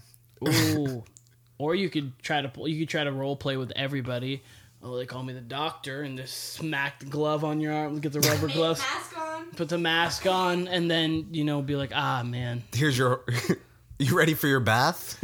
Ooh. 0.47 1.03
or 1.59 1.75
you 1.75 1.89
could 1.89 2.17
try 2.23 2.41
to 2.41 2.69
you 2.69 2.79
could 2.79 2.89
try 2.89 3.03
to 3.03 3.11
role 3.11 3.35
play 3.35 3.57
with 3.57 3.71
everybody. 3.75 4.41
Oh, 4.85 4.97
they 4.97 5.05
call 5.05 5.23
me 5.23 5.31
the 5.33 5.39
doctor, 5.39 6.01
and 6.01 6.17
just 6.17 6.53
smack 6.55 6.99
the 6.99 7.05
glove 7.05 7.45
on 7.45 7.61
your 7.61 7.71
arm, 7.73 7.99
get 7.99 8.11
the 8.11 8.19
rubber 8.19 8.47
Make 8.47 8.55
gloves, 8.57 8.81
mask 8.81 9.17
on. 9.17 9.45
put 9.55 9.69
the 9.69 9.77
mask 9.77 10.25
on, 10.27 10.67
and 10.67 10.91
then 10.91 11.27
you 11.31 11.45
know 11.45 11.61
be 11.61 11.75
like, 11.77 11.91
ah 11.95 12.21
man, 12.23 12.63
Here's 12.73 12.97
your. 12.97 13.23
you 13.99 14.17
ready 14.17 14.33
for 14.33 14.47
your 14.47 14.59
bath? 14.59 15.17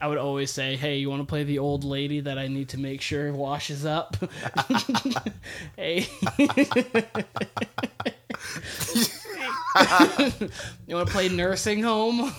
I 0.00 0.08
would 0.08 0.18
always 0.18 0.50
say, 0.50 0.76
"Hey, 0.76 0.96
you 0.98 1.08
want 1.08 1.22
to 1.22 1.26
play 1.26 1.44
the 1.44 1.58
old 1.60 1.84
lady 1.84 2.20
that 2.20 2.38
I 2.38 2.48
need 2.48 2.70
to 2.70 2.78
make 2.78 3.00
sure 3.00 3.32
washes 3.32 3.86
up?" 3.86 4.16
hey, 5.76 6.06
you 10.86 10.96
want 10.96 11.06
to 11.06 11.12
play 11.12 11.28
nursing 11.28 11.82
home? 11.82 12.32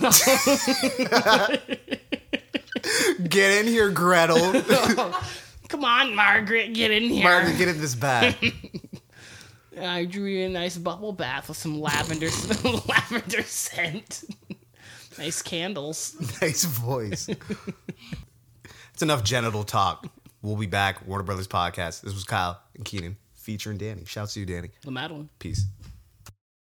Get 3.23 3.59
in 3.59 3.67
here, 3.67 3.89
Gretel. 3.89 4.61
Come 5.69 5.83
on, 5.83 6.15
Margaret, 6.15 6.73
get 6.73 6.91
in 6.91 7.03
here. 7.03 7.23
Margaret, 7.23 7.57
get 7.57 7.67
in 7.67 7.81
this 7.81 7.95
bag. 7.95 8.35
I 9.81 10.05
drew 10.05 10.25
you 10.25 10.45
a 10.45 10.49
nice 10.49 10.77
bubble 10.77 11.11
bath 11.11 11.49
with 11.49 11.57
some 11.57 11.79
lavender 11.81 12.29
lavender 12.87 13.43
scent. 13.43 14.23
nice 15.17 15.41
candles. 15.41 16.15
nice 16.41 16.63
voice. 16.63 17.29
it's 18.93 19.01
enough 19.01 19.23
genital 19.23 19.63
talk. 19.63 20.07
We'll 20.41 20.55
be 20.55 20.67
back. 20.67 21.05
Warner 21.05 21.25
Brothas 21.25 21.47
podcast. 21.47 22.01
This 22.01 22.13
was 22.13 22.23
Kyle 22.23 22.59
and 22.75 22.85
Keenan 22.85 23.17
featuring 23.33 23.77
Dani. 23.77 24.07
Shouts 24.07 24.33
to 24.35 24.39
you, 24.39 24.45
Dani. 24.45 24.71
The 24.83 24.91
Madeline. 24.91 25.29
Peace. 25.39 25.65